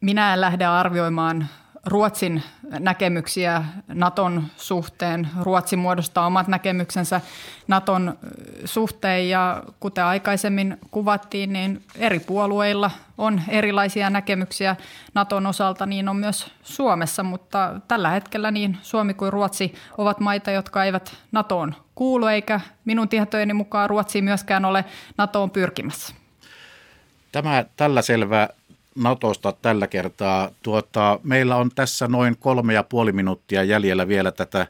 [0.00, 1.48] Minä en lähde arvioimaan
[1.86, 2.42] Ruotsin
[2.78, 5.28] näkemyksiä Naton suhteen.
[5.42, 7.20] Ruotsi muodostaa omat näkemyksensä
[7.68, 8.18] Naton
[8.64, 14.76] suhteen ja kuten aikaisemmin kuvattiin, niin eri puolueilla on erilaisia näkemyksiä
[15.14, 20.50] Naton osalta, niin on myös Suomessa, mutta tällä hetkellä niin Suomi kuin Ruotsi ovat maita,
[20.50, 24.84] jotka eivät NATOon kuulu, eikä minun tietojeni mukaan Ruotsi myöskään ole
[25.18, 26.14] NATOon pyrkimässä.
[27.32, 28.48] Tämä tällä selvä
[28.94, 30.50] Natosta tällä kertaa.
[30.62, 34.66] Tuota, meillä on tässä noin kolme ja puoli minuuttia jäljellä vielä tätä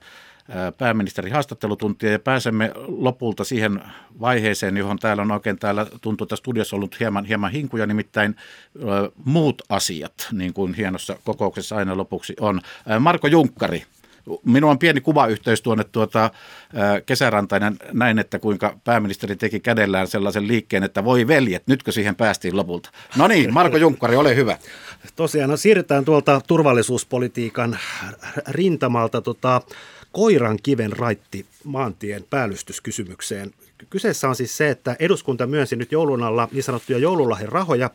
[0.78, 3.82] pääministerin haastattelutuntia ja pääsemme lopulta siihen
[4.20, 8.36] vaiheeseen, johon täällä on oikein täällä tuntuu tässä studiossa ollut hieman, hieman hinkuja, nimittäin
[8.76, 12.60] ö, muut asiat, niin kuin hienossa kokouksessa aina lopuksi on.
[13.00, 13.82] Marko Junkkari,
[14.44, 16.30] Minulla on pieni kuvayhteys tuonne tuota,
[17.06, 22.56] kesärantainen näin, että kuinka pääministeri teki kädellään sellaisen liikkeen, että voi veljet, nytkö siihen päästiin
[22.56, 22.90] lopulta.
[23.16, 24.58] No niin, Marko Junkkari, ole hyvä.
[25.16, 27.78] Tosiaan, no siirrytään tuolta turvallisuuspolitiikan
[28.48, 29.62] rintamalta tota,
[30.12, 33.50] koiran kiven raitti maantien päällystyskysymykseen.
[33.90, 37.90] Kyseessä on siis se, että eduskunta myönsi nyt joulun alla niin sanottuja joululahden rahoja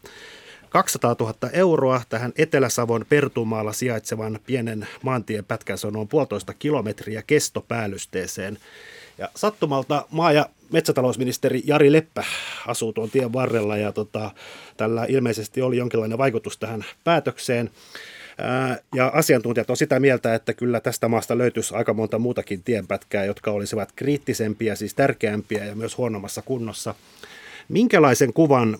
[0.69, 8.57] 200 000 euroa tähän Etelä-Savon Pertumaalla sijaitsevan pienen maantiepätkän, se on noin puolitoista kilometriä kestopäällysteeseen.
[9.17, 12.23] Ja sattumalta maa- ja metsätalousministeri Jari Leppä
[12.67, 14.31] asuu tuon tien varrella ja tota,
[14.77, 17.69] tällä ilmeisesti oli jonkinlainen vaikutus tähän päätökseen.
[18.95, 23.51] Ja asiantuntijat on sitä mieltä, että kyllä tästä maasta löytyisi aika monta muutakin tienpätkää, jotka
[23.51, 26.95] olisivat kriittisempiä, siis tärkeämpiä ja myös huonommassa kunnossa.
[27.69, 28.77] Minkälaisen kuvan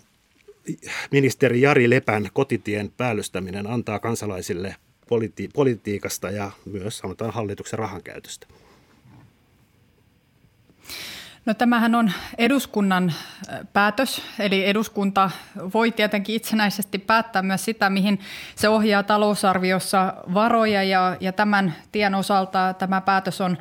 [1.12, 4.76] ministeri Jari Lepän kotitien päällystäminen antaa kansalaisille
[5.08, 8.48] politi- politiikasta ja myös sanotaan hallituksen rahankäytöstä?
[11.46, 13.14] No tämähän on eduskunnan
[13.74, 15.32] päätös, eli eduskunta
[15.74, 18.20] voi tietenkin itsenäisesti päättää myös sitä, mihin
[18.56, 23.58] se ohjaa talousarviossa varoja ja, ja tämän tien osalta tämä päätös on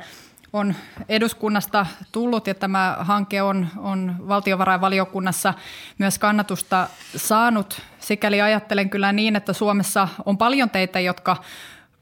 [0.53, 0.75] on
[1.09, 5.53] eduskunnasta tullut ja tämä hanke on, on valtiovarainvaliokunnassa
[5.97, 7.81] myös kannatusta saanut.
[7.99, 11.37] Sikäli ajattelen kyllä niin, että Suomessa on paljon teitä, jotka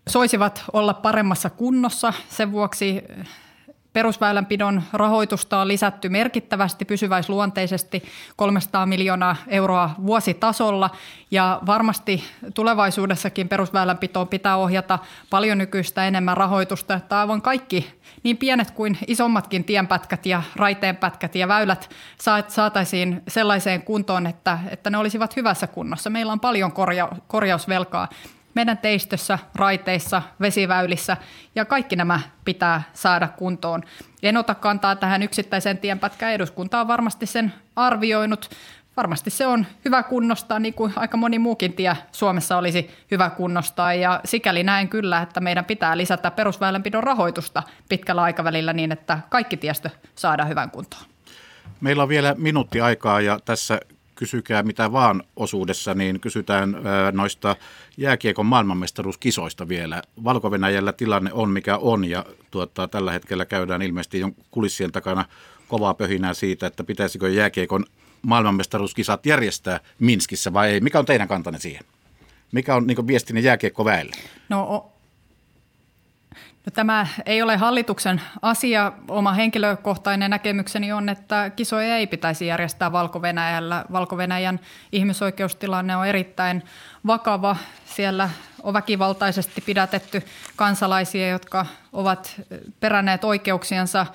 [0.09, 2.13] soisivat olla paremmassa kunnossa.
[2.29, 3.03] Sen vuoksi
[3.97, 8.03] Perusväylänpidon rahoitusta on lisätty merkittävästi pysyväisluonteisesti
[8.35, 10.89] 300 miljoonaa euroa vuositasolla
[11.31, 12.23] ja varmasti
[12.53, 17.93] tulevaisuudessakin perusväylänpitoon pitää ohjata paljon nykyistä enemmän rahoitusta, että aivan kaikki
[18.23, 21.89] niin pienet kuin isommatkin tienpätkät ja raiteenpätkät ja väylät
[22.47, 26.09] saataisiin sellaiseen kuntoon, että, että ne olisivat hyvässä kunnossa.
[26.09, 28.07] Meillä on paljon korja, korjausvelkaa
[28.57, 31.17] meidän teistössä, raiteissa, vesiväylissä
[31.55, 33.83] ja kaikki nämä pitää saada kuntoon.
[34.23, 36.33] En ota kantaa tähän yksittäiseen tienpätkään.
[36.33, 38.49] Eduskunta on varmasti sen arvioinut.
[38.97, 43.93] Varmasti se on hyvä kunnostaa, niin kuin aika moni muukin tie Suomessa olisi hyvä kunnostaa.
[43.93, 49.57] Ja sikäli näen kyllä, että meidän pitää lisätä perusväylänpidon rahoitusta pitkällä aikavälillä niin, että kaikki
[49.57, 51.03] tiestö saadaan hyvän kuntoon.
[51.81, 53.79] Meillä on vielä minuutti aikaa ja tässä
[54.17, 56.75] kysykää mitä vaan osuudessa, niin kysytään
[57.11, 57.55] noista
[57.97, 60.01] jääkiekon maailmanmestaruuskisoista vielä.
[60.23, 60.51] valko
[60.97, 65.25] tilanne on mikä on ja tuota, tällä hetkellä käydään ilmeisesti kulissien takana
[65.67, 67.85] kovaa pöhinää siitä, että pitäisikö jääkiekon
[68.21, 70.81] maailmanmestaruuskisat järjestää Minskissä vai ei.
[70.81, 71.83] Mikä on teidän kantanne siihen?
[72.51, 74.15] Mikä on niin viestinne jääkiekko väelle?
[74.49, 74.91] No
[76.67, 78.91] No, tämä ei ole hallituksen asia.
[79.07, 83.85] Oma henkilökohtainen näkemykseni on, että kisoja ei pitäisi järjestää Valko-Venäjällä.
[83.91, 84.59] Valko-Venäjän
[84.91, 86.63] ihmisoikeustilanne on erittäin
[87.07, 87.55] vakava.
[87.85, 88.29] Siellä
[88.63, 90.23] on väkivaltaisesti pidätetty
[90.55, 92.41] kansalaisia, jotka ovat
[92.79, 94.05] peränneet oikeuksiansa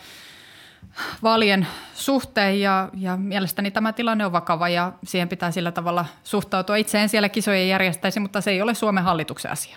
[1.23, 6.77] vaalien suhteen ja, ja mielestäni tämä tilanne on vakava ja siihen pitää sillä tavalla suhtautua.
[6.77, 9.77] Itse en siellä kisoja järjestäisi, mutta se ei ole Suomen hallituksen asia.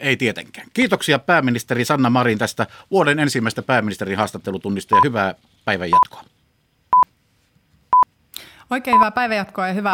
[0.00, 0.68] Ei tietenkään.
[0.74, 5.34] Kiitoksia pääministeri Sanna Marin tästä vuoden ensimmäistä pääministerin haastattelutunnista ja hyvää
[5.64, 6.24] päivän jatkoa.
[8.70, 9.86] Oikein hyvää päivänjatkoa ja hyvää